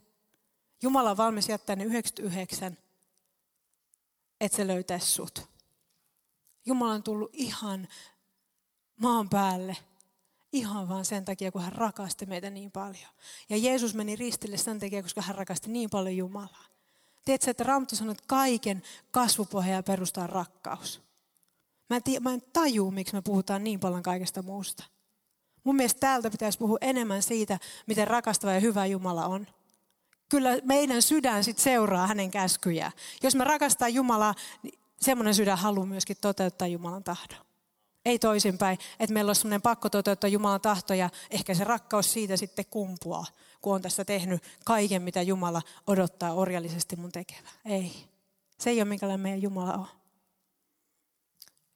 Jumala 0.83 1.11
on 1.11 1.17
valmis 1.17 1.49
jättää 1.49 1.77
ne 1.77 1.85
99, 1.85 2.79
että 4.41 4.57
se 4.57 4.67
löytäisi 4.67 5.07
sut. 5.07 5.49
Jumala 6.67 6.93
on 6.93 7.03
tullut 7.03 7.31
ihan 7.33 7.89
maan 8.97 9.29
päälle 9.29 9.77
ihan 10.57 10.89
vaan 10.89 11.05
sen 11.05 11.25
takia, 11.25 11.53
kun 11.53 11.63
hän 11.63 11.73
rakasti 11.73 12.27
meitä 12.27 12.51
niin 12.51 12.71
paljon. 12.71 13.11
Ja 13.49 13.57
Jeesus 13.57 13.95
meni 13.95 14.17
ristille 14.17 14.57
sen 14.57 14.79
takia, 14.79 15.03
koska 15.03 15.23
hän 15.23 15.35
rakasti 15.35 15.71
niin 15.71 15.91
paljon 15.91 16.17
Jumalaa. 16.17 16.65
Tiedätkö, 17.25 17.51
että 17.51 17.65
Raamattu 17.65 17.97
sanoo, 17.97 18.13
että 18.13 18.25
kaiken 18.27 18.83
kasvupohjaa 19.11 19.83
perustaa 19.83 20.27
rakkaus. 20.27 21.01
Mä 21.91 21.97
en, 21.97 22.03
tii, 22.03 22.21
mä 22.21 22.33
en 22.33 22.43
taju, 22.53 22.91
miksi 22.91 23.15
me 23.15 23.23
puhutaan 23.23 23.65
niin 23.65 23.81
paljon 23.81 24.03
kaikesta 24.03 24.43
muusta. 24.43 24.85
Mun 25.65 25.77
mielestä 25.77 26.01
täältä 26.01 26.31
pitäisi 26.31 26.59
puhua 26.59 26.79
enemmän 26.81 27.23
siitä, 27.23 27.59
miten 27.87 28.09
rakastava 28.09 28.53
ja 28.53 28.61
hyvä 28.61 28.87
Jumala 28.87 29.27
on. 29.27 29.47
Kyllä 30.29 30.51
meidän 30.65 31.03
sydän 31.03 31.45
sit 31.45 31.59
seuraa 31.59 32.07
hänen 32.07 32.31
käskyjään. 32.31 32.93
Jos 33.23 33.35
me 33.35 33.45
rakastaa 33.45 33.89
Jumalaa, 33.89 34.35
niin 34.63 34.79
semmoinen 35.01 35.35
sydän 35.35 35.59
haluaa 35.59 35.87
myöskin 35.87 36.17
toteuttaa 36.21 36.69
Jumalan 36.69 37.05
tahdon. 37.05 37.47
Ei 38.07 38.19
toisinpäin, 38.19 38.79
että 39.01 39.15
meillä 39.15 39.31
on 39.31 39.35
semmoinen 39.35 39.63
pakko 39.63 39.91
toteuttaa 39.91 40.29
Jumalan 40.29 40.61
tahto 40.61 40.95
ja 40.95 41.11
ehkä 41.31 41.55
se 41.55 41.65
rakkaus 41.65 42.13
siitä 42.13 42.37
sitten 42.37 42.65
kumpuaa, 42.71 43.27
kun 43.63 43.75
on 43.75 43.83
tässä 43.83 44.05
tehnyt 44.05 44.43
kaiken, 44.65 45.03
mitä 45.03 45.23
Jumala 45.23 45.63
odottaa 45.87 46.33
orjallisesti 46.33 46.97
mun 46.97 47.13
tekevä. 47.13 47.49
Ei. 47.65 47.93
Se 48.61 48.71
ei 48.71 48.79
ole 48.79 48.85
minkälainen 48.85 49.21
meidän 49.21 49.43
Jumala 49.43 49.75
on. 49.75 49.87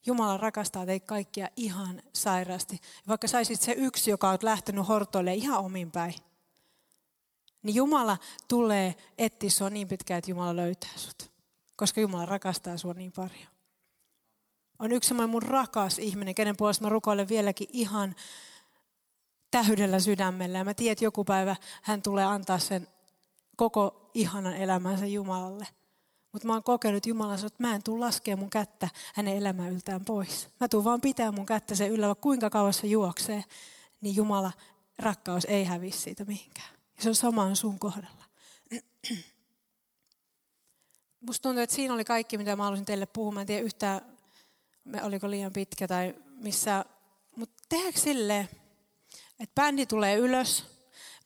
Jumala 0.07 0.37
rakastaa 0.37 0.87
teitä 0.87 1.07
kaikkia 1.07 1.49
ihan 1.57 2.03
sairaasti. 2.13 2.81
Vaikka 3.09 3.29
saisit 3.29 3.61
se 3.61 3.73
yksi, 3.73 4.11
joka 4.11 4.31
on 4.31 4.39
lähtenyt 4.43 4.89
hortoille 4.89 5.35
ihan 5.35 5.65
omin 5.65 5.91
päin, 5.91 6.15
niin 7.63 7.75
Jumala 7.75 8.19
tulee 8.49 8.95
etsiä 9.19 9.51
sua 9.51 9.71
niin 9.71 9.89
pitkään, 9.89 10.19
että 10.19 10.31
Jumala 10.31 10.57
löytää 10.57 10.91
sut. 10.97 11.31
Koska 11.77 12.01
Jumala 12.01 12.27
rakastaa 12.27 12.77
sua 12.77 12.95
niin 12.95 13.13
paljon 13.13 13.60
on 14.81 14.93
yksi 14.93 15.09
semmoinen 15.09 15.31
mun 15.31 15.43
rakas 15.43 15.99
ihminen, 15.99 16.35
kenen 16.35 16.57
puolesta 16.57 16.85
mä 16.85 16.89
rukoilen 16.89 17.29
vieläkin 17.29 17.69
ihan 17.73 18.15
täydellä 19.51 20.01
sydämellä. 20.01 20.59
Ja 20.59 20.65
mä 20.65 20.75
tiedän, 20.75 20.93
että 20.93 21.05
joku 21.05 21.25
päivä 21.25 21.57
hän 21.83 22.03
tulee 22.03 22.25
antaa 22.25 22.59
sen 22.59 22.89
koko 23.57 24.11
ihanan 24.15 24.57
elämänsä 24.57 25.07
Jumalalle. 25.07 25.67
Mutta 26.33 26.47
mä 26.47 26.53
oon 26.53 26.63
kokenut 26.63 27.07
Jumalan 27.07 27.47
että 27.47 27.63
mä 27.63 27.75
en 27.75 27.83
tule 27.83 28.01
laskea 28.01 28.37
mun 28.37 28.51
kättä 28.51 28.89
hänen 29.15 29.37
elämän 29.37 29.73
yltään 29.73 30.05
pois. 30.05 30.49
Mä 30.61 30.69
tuun 30.69 30.85
vaan 30.85 31.01
pitää 31.01 31.33
mun 31.33 31.47
kättä 31.47 31.75
sen 31.75 31.91
yllä, 31.91 32.15
kuinka 32.21 32.51
kauan 32.51 32.73
se 32.73 32.87
juoksee. 32.87 33.45
Niin 34.01 34.17
Jumala 34.17 34.53
rakkaus 34.99 35.45
ei 35.45 35.65
hävisi 35.65 35.99
siitä 35.99 36.25
mihinkään. 36.25 36.69
Ja 36.97 37.03
se 37.03 37.09
on 37.09 37.15
sama 37.15 37.55
sun 37.55 37.79
kohdalla. 37.79 38.25
Musta 41.27 41.43
tuntuu, 41.43 41.63
että 41.63 41.77
siinä 41.77 41.95
oli 41.95 42.05
kaikki, 42.05 42.39
mitä 42.39 42.57
mä 42.57 42.65
halusin 42.65 42.85
teille 42.85 43.07
puhua. 43.07 43.33
Mä 43.33 43.41
en 43.41 43.47
tiedä 43.47 43.63
yhtään, 43.63 44.01
oliko 45.03 45.31
liian 45.31 45.53
pitkä 45.53 45.89
tai 45.89 46.15
missä. 46.37 46.85
Mutta 47.37 47.65
tehdäänkö 47.69 48.01
silleen, 48.01 48.49
että 49.41 49.63
bändi 49.63 49.87
tulee 49.87 50.17
ylös. 50.17 50.65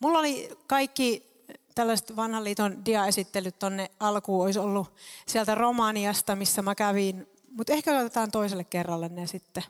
Mulla 0.01 0.19
oli 0.19 0.49
kaikki 0.67 1.35
tällaiset 1.75 2.17
vanhan 2.17 2.45
liiton 2.45 2.85
diaesittelyt 2.85 3.59
tonne 3.59 3.91
alkuun 4.01 4.45
olisi 4.45 4.59
ollut 4.59 4.95
sieltä 5.27 5.55
Romaniasta, 5.55 6.37
missä 6.37 6.63
mä 6.63 6.75
kävin. 6.75 7.27
Mutta 7.51 7.73
ehkä 7.73 7.99
otetaan 7.99 8.31
toiselle 8.31 8.65
kerralle 8.65 9.09
ne 9.09 9.27
sitten. 9.27 9.63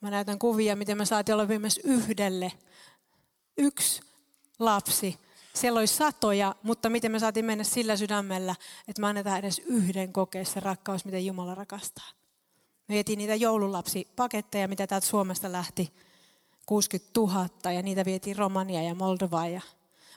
Mä 0.00 0.10
näytän 0.10 0.38
kuvia, 0.38 0.76
miten 0.76 0.98
me 0.98 1.04
saatiin 1.04 1.34
olla 1.34 1.48
viimeis 1.48 1.80
yhdelle. 1.84 2.52
Yksi 3.56 4.02
lapsi 4.58 5.18
siellä 5.54 5.78
oli 5.78 5.86
satoja, 5.86 6.54
mutta 6.62 6.90
miten 6.90 7.12
me 7.12 7.18
saatiin 7.18 7.44
mennä 7.44 7.64
sillä 7.64 7.96
sydämellä, 7.96 8.54
että 8.88 9.00
me 9.00 9.06
annetaan 9.06 9.38
edes 9.38 9.62
yhden 9.64 10.12
kokea 10.12 10.44
se 10.44 10.60
rakkaus, 10.60 11.04
miten 11.04 11.26
Jumala 11.26 11.54
rakastaa. 11.54 12.08
Me 12.88 12.94
vietiin 12.94 13.18
niitä 13.18 13.34
joululapsipaketteja, 13.34 14.68
mitä 14.68 14.86
täältä 14.86 15.06
Suomesta 15.06 15.52
lähti 15.52 15.92
60 16.66 17.20
000 17.20 17.48
ja 17.72 17.82
niitä 17.82 18.04
vietiin 18.04 18.36
Romania 18.36 18.82
ja 18.82 18.94
Moldovaan. 18.94 19.52
Ja 19.52 19.60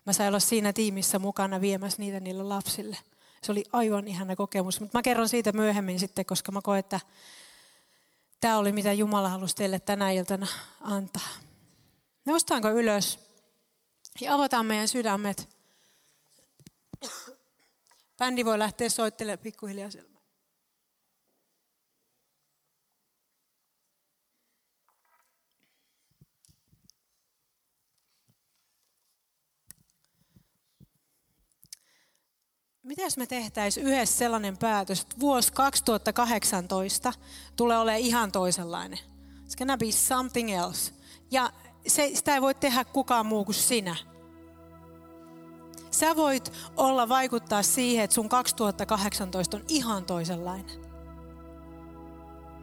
mä 0.05 0.13
sain 0.13 0.27
olla 0.27 0.39
siinä 0.39 0.73
tiimissä 0.73 1.19
mukana 1.19 1.61
viemässä 1.61 2.01
niitä 2.01 2.19
niille 2.19 2.43
lapsille. 2.43 2.97
Se 3.41 3.51
oli 3.51 3.63
aivan 3.73 4.07
ihana 4.07 4.35
kokemus, 4.35 4.79
mutta 4.79 4.97
mä 4.97 5.01
kerron 5.01 5.29
siitä 5.29 5.51
myöhemmin 5.51 5.99
sitten, 5.99 6.25
koska 6.25 6.51
mä 6.51 6.61
koen, 6.61 6.79
että 6.79 6.99
tämä 8.41 8.57
oli 8.57 8.71
mitä 8.71 8.93
Jumala 8.93 9.29
halusi 9.29 9.55
teille 9.55 9.79
tänä 9.79 10.11
iltana 10.11 10.47
antaa. 10.81 11.29
Nostaanko 12.25 12.69
ylös? 12.69 13.19
Ja 14.21 14.33
avataan 14.33 14.65
meidän 14.65 14.87
sydämet. 14.87 15.49
Bändi 18.17 18.45
voi 18.45 18.59
lähteä 18.59 18.89
soittelemaan 18.89 19.39
pikkuhiljaa 19.39 19.91
siellä. 19.91 20.13
Mitäs 32.83 33.17
me 33.17 33.27
tehtäisiin 33.27 33.85
yhdessä 33.85 34.17
sellainen 34.17 34.57
päätös, 34.57 35.01
että 35.01 35.19
vuosi 35.19 35.53
2018 35.53 37.13
tulee 37.55 37.77
olemaan 37.77 38.01
ihan 38.01 38.31
toisenlainen. 38.31 38.99
It's 39.47 39.57
gonna 39.57 39.77
be 39.77 39.91
something 39.91 40.51
else. 40.51 40.93
Ja 41.31 41.53
se, 41.87 42.11
sitä 42.13 42.33
ei 42.33 42.41
voi 42.41 42.55
tehdä 42.55 42.85
kukaan 42.85 43.25
muu 43.25 43.45
kuin 43.45 43.55
sinä. 43.55 43.95
Sä 45.91 46.15
voit 46.15 46.53
olla 46.77 47.09
vaikuttaa 47.09 47.63
siihen, 47.63 48.03
että 48.03 48.13
sun 48.13 48.29
2018 48.29 49.57
on 49.57 49.63
ihan 49.67 50.05
toisenlainen. 50.05 50.83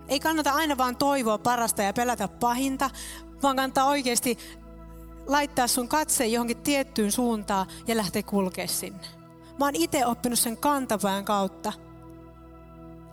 Ei 0.08 0.20
kannata 0.20 0.50
aina 0.50 0.76
vaan 0.76 0.96
toivoa 0.96 1.38
parasta 1.38 1.82
ja 1.82 1.92
pelätä 1.92 2.28
pahinta, 2.28 2.90
vaan 3.42 3.56
kannattaa 3.56 3.86
oikeasti 3.86 4.38
laittaa 5.26 5.66
sun 5.66 5.88
katse 5.88 6.26
johonkin 6.26 6.62
tiettyyn 6.62 7.12
suuntaan 7.12 7.66
ja 7.86 7.96
lähteä 7.96 8.22
kulkea 8.22 8.66
sinne. 8.66 9.06
Mä 9.58 9.64
oon 9.64 9.76
itse 9.76 10.06
oppinut 10.06 10.38
sen 10.38 10.56
kantapään 10.56 11.24
kautta. 11.24 11.72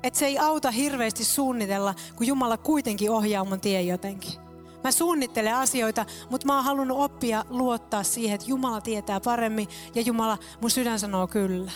Että 0.04 0.20
se 0.20 0.26
ei 0.26 0.40
auta 0.40 0.72
hirveästi 0.72 1.24
suunnitella, 1.24 1.96
kun 2.16 2.28
Jumala 2.28 2.58
kuitenkin 2.58 3.12
ohjaa 3.12 3.46
mun 3.46 3.60
tien 3.60 3.88
jotenkin. 3.88 4.47
Mä 4.88 4.92
suunnittelen 4.92 5.56
asioita, 5.56 6.06
mutta 6.30 6.48
mä 6.48 6.56
oon 6.56 6.64
halunnut 6.64 6.98
oppia 7.00 7.46
luottaa 7.50 8.04
siihen, 8.04 8.36
että 8.36 8.48
Jumala 8.50 8.82
tietää 8.82 9.20
paremmin 9.20 9.68
ja 9.96 10.02
Jumala, 10.02 10.38
mun 10.62 10.72
sydän 10.72 11.00
sanoo 11.00 11.28
kyllä. 11.28 11.72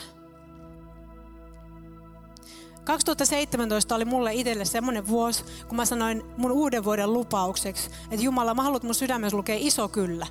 2017 2.83 3.95
oli 3.95 4.05
mulle 4.05 4.33
itselle 4.33 4.65
semmoinen 4.65 5.07
vuosi, 5.07 5.43
kun 5.67 5.75
mä 5.75 5.85
sanoin 5.85 6.23
mun 6.37 6.51
uuden 6.51 6.83
vuoden 6.83 7.13
lupaukseksi, 7.13 7.89
että 8.11 8.25
Jumala, 8.25 8.53
mä 8.53 8.63
haluan, 8.63 8.81
mun 8.83 8.95
sydämessä 8.95 9.37
lukee 9.37 9.57
iso 9.59 9.87
kyllä. 9.87 10.27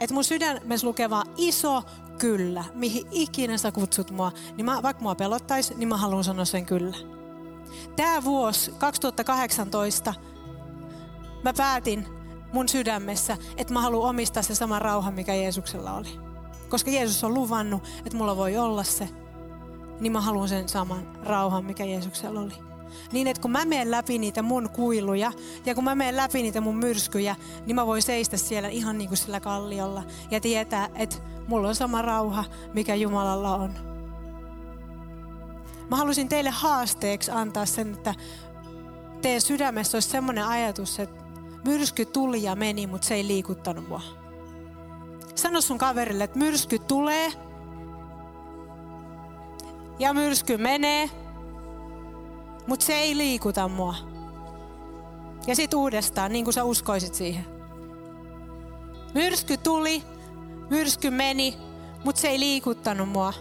Että 0.00 0.14
mun 0.14 0.24
sydämessä 0.24 0.86
lukee 0.86 1.10
vaan 1.10 1.26
iso 1.36 1.82
kyllä, 2.18 2.64
mihin 2.74 3.06
ikinä 3.10 3.58
sä 3.58 3.72
kutsut 3.72 4.10
mua, 4.10 4.32
niin 4.56 4.64
mä, 4.64 4.82
vaikka 4.82 5.02
mua 5.02 5.14
pelottaisi, 5.14 5.74
niin 5.74 5.88
mä 5.88 5.96
haluan 5.96 6.24
sanoa 6.24 6.44
sen 6.44 6.66
kyllä. 6.66 6.96
Tämä 7.96 8.24
vuosi 8.24 8.72
2018 8.78 10.14
mä 11.42 11.52
päätin 11.56 12.06
mun 12.52 12.68
sydämessä, 12.68 13.36
että 13.56 13.72
mä 13.72 13.80
haluan 13.80 14.10
omistaa 14.10 14.42
se 14.42 14.54
sama 14.54 14.78
rauha, 14.78 15.10
mikä 15.10 15.34
Jeesuksella 15.34 15.94
oli. 15.94 16.08
Koska 16.68 16.90
Jeesus 16.90 17.24
on 17.24 17.34
luvannut, 17.34 17.82
että 17.98 18.16
mulla 18.16 18.36
voi 18.36 18.56
olla 18.56 18.84
se, 18.84 19.08
niin 20.00 20.12
mä 20.12 20.20
haluan 20.20 20.48
sen 20.48 20.68
saman 20.68 21.16
rauhan, 21.24 21.64
mikä 21.64 21.84
Jeesuksella 21.84 22.40
oli. 22.40 22.52
Niin, 23.12 23.26
että 23.26 23.42
kun 23.42 23.50
mä 23.50 23.64
menen 23.64 23.90
läpi 23.90 24.18
niitä 24.18 24.42
mun 24.42 24.70
kuiluja 24.70 25.32
ja 25.66 25.74
kun 25.74 25.84
mä 25.84 25.94
menen 25.94 26.16
läpi 26.16 26.42
niitä 26.42 26.60
mun 26.60 26.76
myrskyjä, 26.76 27.36
niin 27.66 27.74
mä 27.74 27.86
voin 27.86 28.02
seistä 28.02 28.36
siellä 28.36 28.68
ihan 28.68 28.98
niin 28.98 29.08
kuin 29.08 29.18
sillä 29.18 29.40
kalliolla 29.40 30.02
ja 30.30 30.40
tietää, 30.40 30.88
että 30.94 31.16
mulla 31.48 31.68
on 31.68 31.74
sama 31.74 32.02
rauha, 32.02 32.44
mikä 32.74 32.94
Jumalalla 32.94 33.56
on. 33.56 33.74
Mä 35.90 35.96
halusin 35.96 36.28
teille 36.28 36.50
haasteeksi 36.50 37.30
antaa 37.30 37.66
sen, 37.66 37.92
että 37.92 38.14
teidän 39.22 39.40
sydämessä 39.40 39.96
olisi 39.96 40.08
semmoinen 40.08 40.46
ajatus, 40.46 41.00
että 41.00 41.21
myrsky 41.64 42.06
tuli 42.06 42.42
ja 42.42 42.56
meni, 42.56 42.86
mutta 42.86 43.06
se 43.06 43.14
ei 43.14 43.26
liikuttanut 43.26 43.88
mua. 43.88 44.00
Sano 45.34 45.60
sun 45.60 45.78
kaverille, 45.78 46.24
että 46.24 46.38
myrsky 46.38 46.78
tulee 46.78 47.32
ja 49.98 50.14
myrsky 50.14 50.56
menee, 50.56 51.10
mutta 52.66 52.86
se 52.86 52.94
ei 52.94 53.16
liikuta 53.16 53.68
mua. 53.68 53.94
Ja 55.46 55.56
sit 55.56 55.74
uudestaan, 55.74 56.32
niin 56.32 56.44
kuin 56.44 56.54
sä 56.54 56.64
uskoisit 56.64 57.14
siihen. 57.14 57.44
Myrsky 59.14 59.56
tuli, 59.56 60.02
myrsky 60.70 61.10
meni, 61.10 61.56
mutta 62.04 62.20
se 62.20 62.28
ei 62.28 62.40
liikuttanut 62.40 63.08
mua. 63.08 63.32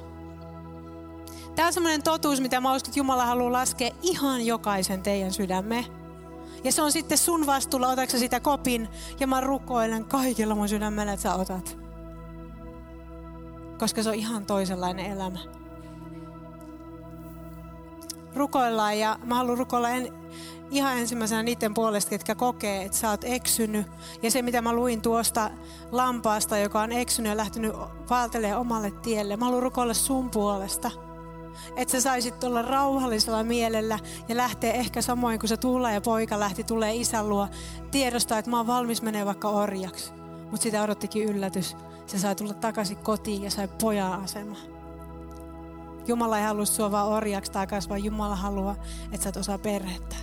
Tämä 1.55 1.67
on 1.67 1.73
semmoinen 1.73 2.03
totuus, 2.03 2.41
mitä 2.41 2.61
mä 2.61 2.75
uskon, 2.75 2.89
että 2.89 2.99
Jumala 2.99 3.25
haluaa 3.25 3.51
laskea 3.51 3.91
ihan 4.01 4.45
jokaisen 4.45 5.03
teidän 5.03 5.33
sydämme. 5.33 5.85
Ja 6.63 6.71
se 6.71 6.81
on 6.81 6.91
sitten 6.91 7.17
sun 7.17 7.45
vastuulla, 7.45 7.87
otatko 7.87 8.17
sitä 8.17 8.39
kopin. 8.39 8.89
Ja 9.19 9.27
mä 9.27 9.41
rukoilen 9.41 10.05
kaikilla 10.05 10.55
mun 10.55 10.69
sydämellä, 10.69 11.13
että 11.13 11.23
sä 11.23 11.35
otat. 11.35 11.77
Koska 13.79 14.03
se 14.03 14.09
on 14.09 14.15
ihan 14.15 14.45
toisenlainen 14.45 15.05
elämä. 15.05 15.39
Rukoillaan 18.35 18.99
ja 18.99 19.19
mä 19.23 19.35
haluan 19.35 19.57
rukoilla 19.57 19.89
en, 19.89 20.13
ihan 20.71 20.97
ensimmäisenä 20.97 21.43
niiden 21.43 21.73
puolesta, 21.73 22.09
ketkä 22.09 22.35
kokee, 22.35 22.83
että 22.83 22.97
sä 22.97 23.09
oot 23.09 23.23
eksynyt. 23.23 23.87
Ja 24.23 24.31
se, 24.31 24.41
mitä 24.41 24.61
mä 24.61 24.73
luin 24.73 25.01
tuosta 25.01 25.51
lampaasta, 25.91 26.57
joka 26.57 26.81
on 26.81 26.91
eksynyt 26.91 27.29
ja 27.29 27.37
lähtenyt 27.37 27.73
vaeltelemaan 28.09 28.61
omalle 28.61 28.91
tielle. 28.91 29.37
Mä 29.37 29.45
haluan 29.45 29.63
rukoilla 29.63 29.93
sun 29.93 30.29
puolesta. 30.29 30.91
Että 31.75 31.91
sä 31.91 32.01
saisit 32.01 32.43
olla 32.43 32.61
rauhallisella 32.61 33.43
mielellä 33.43 33.99
ja 34.27 34.37
lähteä 34.37 34.73
ehkä 34.73 35.01
samoin 35.01 35.39
kuin 35.39 35.49
se 35.49 35.57
Tuula 35.57 35.91
ja 35.91 36.01
poika 36.01 36.39
lähti 36.39 36.63
tulee 36.63 36.95
isän 36.95 37.29
luo. 37.29 37.47
Tiedostaa, 37.91 38.37
että 38.37 38.51
mä 38.51 38.57
oon 38.57 38.67
valmis 38.67 39.01
menee 39.01 39.25
vaikka 39.25 39.49
orjaksi. 39.49 40.13
Mutta 40.51 40.63
sitä 40.63 40.83
odottikin 40.83 41.23
yllätys. 41.23 41.75
Se 42.05 42.19
sai 42.19 42.35
tulla 42.35 42.53
takaisin 42.53 42.97
kotiin 42.97 43.43
ja 43.43 43.51
sai 43.51 43.67
pojan 43.81 44.23
asema. 44.23 44.55
Jumala 46.07 46.37
ei 46.37 46.45
halua 46.45 46.65
sua 46.65 46.91
vaan 46.91 47.07
orjaksi 47.07 47.51
takaisin, 47.51 47.89
vaan 47.89 48.03
Jumala 48.03 48.35
haluaa, 48.35 48.75
että 49.11 49.23
sä 49.23 49.29
et 49.29 49.37
osaa 49.37 49.57
perhettä. 49.57 50.15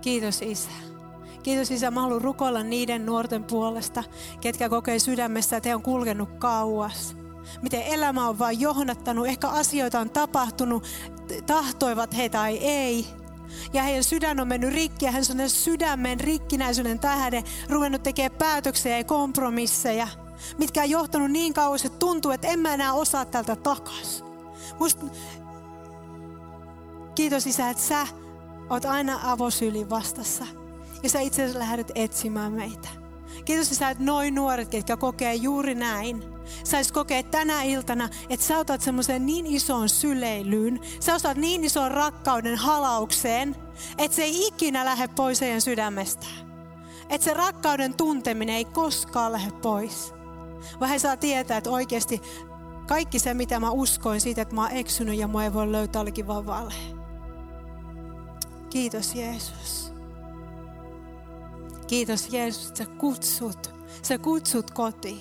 Kiitos 0.00 0.42
Isä. 0.42 0.70
Kiitos 1.42 1.70
Isä, 1.70 1.90
mä 1.90 2.00
haluan 2.00 2.22
rukoilla 2.22 2.62
niiden 2.62 3.06
nuorten 3.06 3.44
puolesta, 3.44 4.04
ketkä 4.40 4.68
kokee 4.68 4.98
sydämessä, 4.98 5.56
että 5.56 5.68
he 5.68 5.74
on 5.74 5.82
kulkenut 5.82 6.28
kauas. 6.38 7.16
Miten 7.62 7.82
elämä 7.82 8.28
on 8.28 8.38
vaan 8.38 8.60
johnattanut, 8.60 9.26
ehkä 9.26 9.48
asioita 9.48 10.00
on 10.00 10.10
tapahtunut, 10.10 10.84
tahtoivat 11.46 12.16
he 12.16 12.28
tai 12.28 12.56
ei. 12.56 13.06
Ja 13.72 13.82
heidän 13.82 14.04
sydän 14.04 14.40
on 14.40 14.48
mennyt 14.48 14.72
rikki 14.72 15.04
ja 15.04 15.12
hän 15.12 15.24
on 15.42 15.50
sydämen 15.50 16.20
rikkinäisyyden 16.20 16.98
tähden 16.98 17.44
ruvennut 17.68 18.02
tekemään 18.02 18.38
päätöksiä 18.38 18.98
ja 18.98 19.04
kompromisseja, 19.04 20.08
mitkä 20.58 20.82
on 20.82 20.90
johtanut 20.90 21.30
niin 21.30 21.54
kauas, 21.54 21.84
että 21.84 21.98
tuntuu, 21.98 22.30
että 22.30 22.48
en 22.48 22.58
mä 22.58 22.74
enää 22.74 22.92
osaa 22.92 23.24
tältä 23.24 23.56
takas. 23.56 24.24
Must... 24.78 24.98
Kiitos 27.14 27.46
Isä, 27.46 27.70
että 27.70 27.82
sä 27.82 28.06
oot 28.70 28.84
aina 28.84 29.20
avosylin 29.22 29.90
vastassa. 29.90 30.46
Ja 31.02 31.10
sä 31.10 31.20
itse 31.20 31.42
asiassa 31.42 31.58
lähdet 31.58 31.92
etsimään 31.94 32.52
meitä. 32.52 32.99
Kiitos 33.44 33.70
sä, 33.70 33.90
että 33.90 34.04
noin 34.04 34.34
nuoret, 34.34 34.68
ketkä 34.68 34.96
kokee 34.96 35.34
juuri 35.34 35.74
näin, 35.74 36.24
sais 36.64 36.92
kokea 36.92 37.22
tänä 37.22 37.62
iltana, 37.62 38.08
että 38.28 38.46
sä 38.46 38.58
otat 38.58 38.80
semmoisen 38.80 39.26
niin 39.26 39.46
isoon 39.46 39.88
syleilyyn, 39.88 40.80
sä 41.00 41.14
osaat 41.14 41.36
niin 41.36 41.64
ison 41.64 41.90
rakkauden 41.90 42.56
halaukseen, 42.56 43.56
että 43.98 44.14
se 44.14 44.22
ei 44.22 44.46
ikinä 44.46 44.84
lähde 44.84 45.08
pois 45.08 45.40
heidän 45.40 45.60
sydämestään. 45.60 46.50
Että 47.08 47.24
se 47.24 47.34
rakkauden 47.34 47.94
tunteminen 47.94 48.56
ei 48.56 48.64
koskaan 48.64 49.32
lähde 49.32 49.50
pois. 49.50 50.14
Vaan 50.80 50.90
he 50.90 50.98
saa 50.98 51.16
tietää, 51.16 51.58
että 51.58 51.70
oikeasti 51.70 52.20
kaikki 52.88 53.18
se, 53.18 53.34
mitä 53.34 53.60
mä 53.60 53.70
uskoin 53.70 54.20
siitä, 54.20 54.42
että 54.42 54.54
mä 54.54 54.62
oon 54.62 54.76
eksynyt 54.76 55.18
ja 55.18 55.28
mua 55.28 55.44
ei 55.44 55.52
voi 55.52 55.72
löytää, 55.72 56.02
olikin 56.02 56.26
vaan 56.26 56.46
vale. 56.46 56.74
Kiitos 58.70 59.14
Jeesus. 59.14 59.89
Kiitos 61.90 62.32
Jeesus, 62.32 62.68
että 62.68 62.84
sä 62.84 62.90
kutsut. 62.90 63.74
Sä 64.02 64.18
kutsut 64.18 64.70
kotiin. 64.70 65.20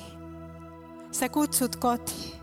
Sä 1.11 1.30
kutsut 1.30 1.76
kotiin. 1.76 2.34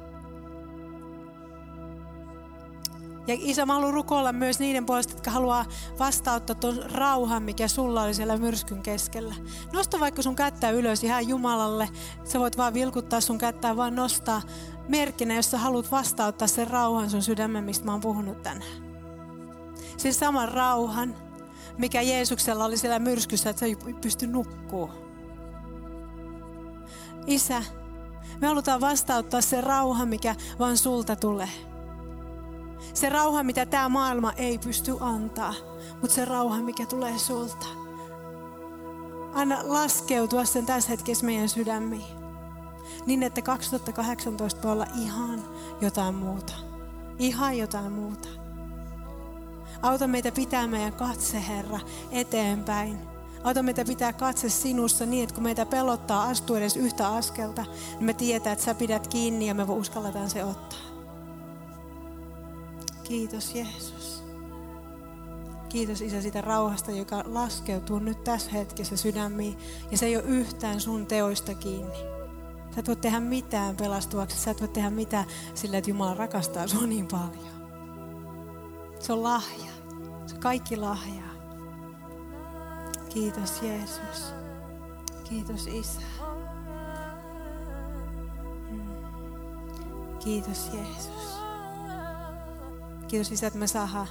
Ja 3.26 3.36
isä, 3.38 3.66
mä 3.66 3.74
haluan 3.74 3.94
rukoilla 3.94 4.32
myös 4.32 4.58
niiden 4.58 4.86
puolesta, 4.86 5.12
jotka 5.12 5.30
haluaa 5.30 5.64
vastauttaa 5.98 6.56
tuon 6.56 6.90
rauhan, 6.90 7.42
mikä 7.42 7.68
sulla 7.68 8.02
oli 8.02 8.14
siellä 8.14 8.36
myrskyn 8.36 8.82
keskellä. 8.82 9.34
Nosta 9.72 10.00
vaikka 10.00 10.22
sun 10.22 10.36
kättä 10.36 10.70
ylös 10.70 11.04
ihan 11.04 11.28
Jumalalle. 11.28 11.88
Sä 12.24 12.38
voit 12.40 12.56
vaan 12.56 12.74
vilkuttaa 12.74 13.20
sun 13.20 13.38
kättä 13.38 13.76
vaan 13.76 13.94
nostaa 13.94 14.42
merkkinä, 14.88 15.34
jos 15.34 15.50
sä 15.50 15.58
haluat 15.58 15.90
vastauttaa 15.90 16.48
sen 16.48 16.68
rauhan 16.68 17.10
sun 17.10 17.22
sydämen, 17.22 17.64
mistä 17.64 17.84
mä 17.84 17.92
oon 17.92 18.00
puhunut 18.00 18.42
tänään 18.42 18.86
sen 19.96 20.14
saman 20.14 20.48
rauhan, 20.48 21.14
mikä 21.78 22.02
Jeesuksella 22.02 22.64
oli 22.64 22.76
siellä 22.76 22.98
myrskyssä, 22.98 23.50
että 23.50 23.60
se 23.60 23.66
ei 23.66 23.76
pysty 24.00 24.26
nukkuu. 24.26 24.90
Isä, 27.26 27.62
me 28.40 28.46
halutaan 28.46 28.80
vastauttaa 28.80 29.40
se 29.40 29.60
rauha, 29.60 30.06
mikä 30.06 30.34
vaan 30.58 30.76
sulta 30.76 31.16
tulee. 31.16 31.48
Se 32.94 33.08
rauha, 33.08 33.42
mitä 33.42 33.66
tämä 33.66 33.88
maailma 33.88 34.32
ei 34.32 34.58
pysty 34.58 34.96
antaa, 35.00 35.54
mutta 36.00 36.14
se 36.14 36.24
rauha, 36.24 36.56
mikä 36.56 36.86
tulee 36.86 37.18
sulta. 37.18 37.66
Anna 39.34 39.58
laskeutua 39.62 40.44
sen 40.44 40.66
tässä 40.66 40.90
hetkessä 40.90 41.26
meidän 41.26 41.48
sydämiin. 41.48 42.16
Niin, 43.06 43.22
että 43.22 43.42
2018 43.42 44.62
voi 44.62 44.72
olla 44.72 44.86
ihan 45.02 45.44
jotain 45.80 46.14
muuta. 46.14 46.52
Ihan 47.18 47.58
jotain 47.58 47.92
muuta. 47.92 48.45
Auta 49.82 50.06
meitä 50.06 50.32
pitää 50.32 50.66
meidän 50.66 50.92
katse, 50.92 51.44
Herra, 51.48 51.80
eteenpäin. 52.10 52.98
Auta 53.44 53.62
meitä 53.62 53.84
pitää 53.84 54.12
katse 54.12 54.48
sinussa 54.48 55.06
niin, 55.06 55.22
että 55.22 55.34
kun 55.34 55.44
meitä 55.44 55.66
pelottaa 55.66 56.22
astua 56.22 56.58
edes 56.58 56.76
yhtä 56.76 57.08
askelta, 57.08 57.62
niin 57.90 58.04
me 58.04 58.14
tietää, 58.14 58.52
että 58.52 58.64
sä 58.64 58.74
pidät 58.74 59.06
kiinni 59.06 59.46
ja 59.46 59.54
me 59.54 59.62
uskalletaan 59.62 60.30
se 60.30 60.44
ottaa. 60.44 60.78
Kiitos 63.04 63.54
Jeesus. 63.54 64.24
Kiitos 65.68 66.00
Isä 66.00 66.22
siitä 66.22 66.40
rauhasta, 66.40 66.90
joka 66.90 67.24
laskeutuu 67.26 67.98
nyt 67.98 68.24
tässä 68.24 68.50
hetkessä 68.50 68.96
sydämiin. 68.96 69.58
Ja 69.90 69.98
se 69.98 70.06
ei 70.06 70.16
ole 70.16 70.24
yhtään 70.24 70.80
sun 70.80 71.06
teoista 71.06 71.54
kiinni. 71.54 71.98
Sä 72.74 72.80
et 72.80 72.88
voi 72.88 72.96
tehdä 72.96 73.20
mitään 73.20 73.76
pelastuaksi. 73.76 74.38
Sä 74.38 74.50
et 74.50 74.60
voi 74.60 74.68
tehdä 74.68 74.90
mitään 74.90 75.24
sillä, 75.54 75.78
että 75.78 75.90
Jumala 75.90 76.14
rakastaa 76.14 76.66
sua 76.66 76.86
niin 76.86 77.06
paljon. 77.06 77.55
Se 79.06 79.12
on 79.12 79.22
lahja. 79.22 79.72
Se 80.26 80.34
on 80.34 80.40
kaikki 80.40 80.76
lahjaa. 80.76 81.32
Kiitos 83.08 83.62
Jeesus. 83.62 84.34
Kiitos 85.24 85.66
Isä. 85.66 86.00
Mm. 88.70 88.96
Kiitos 90.24 90.70
Jeesus. 90.72 91.38
Kiitos 93.08 93.32
Isä, 93.32 93.46
että 93.46 93.58
me 93.58 93.66
saadaan 93.66 94.08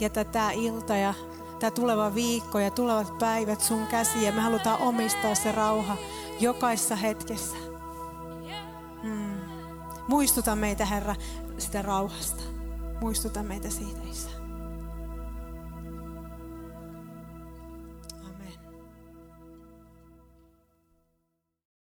jättää 0.00 0.24
tämä 0.24 0.52
ilta 0.52 0.96
ja 0.96 1.14
tämä 1.58 1.70
tuleva 1.70 2.14
viikko 2.14 2.58
ja 2.58 2.70
tulevat 2.70 3.18
päivät 3.18 3.60
sun 3.60 3.86
käsiin. 3.86 4.24
Ja 4.24 4.32
me 4.32 4.40
halutaan 4.40 4.80
omistaa 4.80 5.34
se 5.34 5.52
rauha 5.52 5.96
jokaisessa 6.40 6.96
hetkessä. 6.96 7.56
Mm. 9.02 9.40
Muistuta 10.08 10.56
meitä, 10.56 10.84
Herra, 10.84 11.14
sitä 11.58 11.82
rauhasta. 11.82 12.53
Muistuta 13.00 13.42
meitä 13.42 13.70
siitä, 13.70 14.00
Isä. 14.10 14.33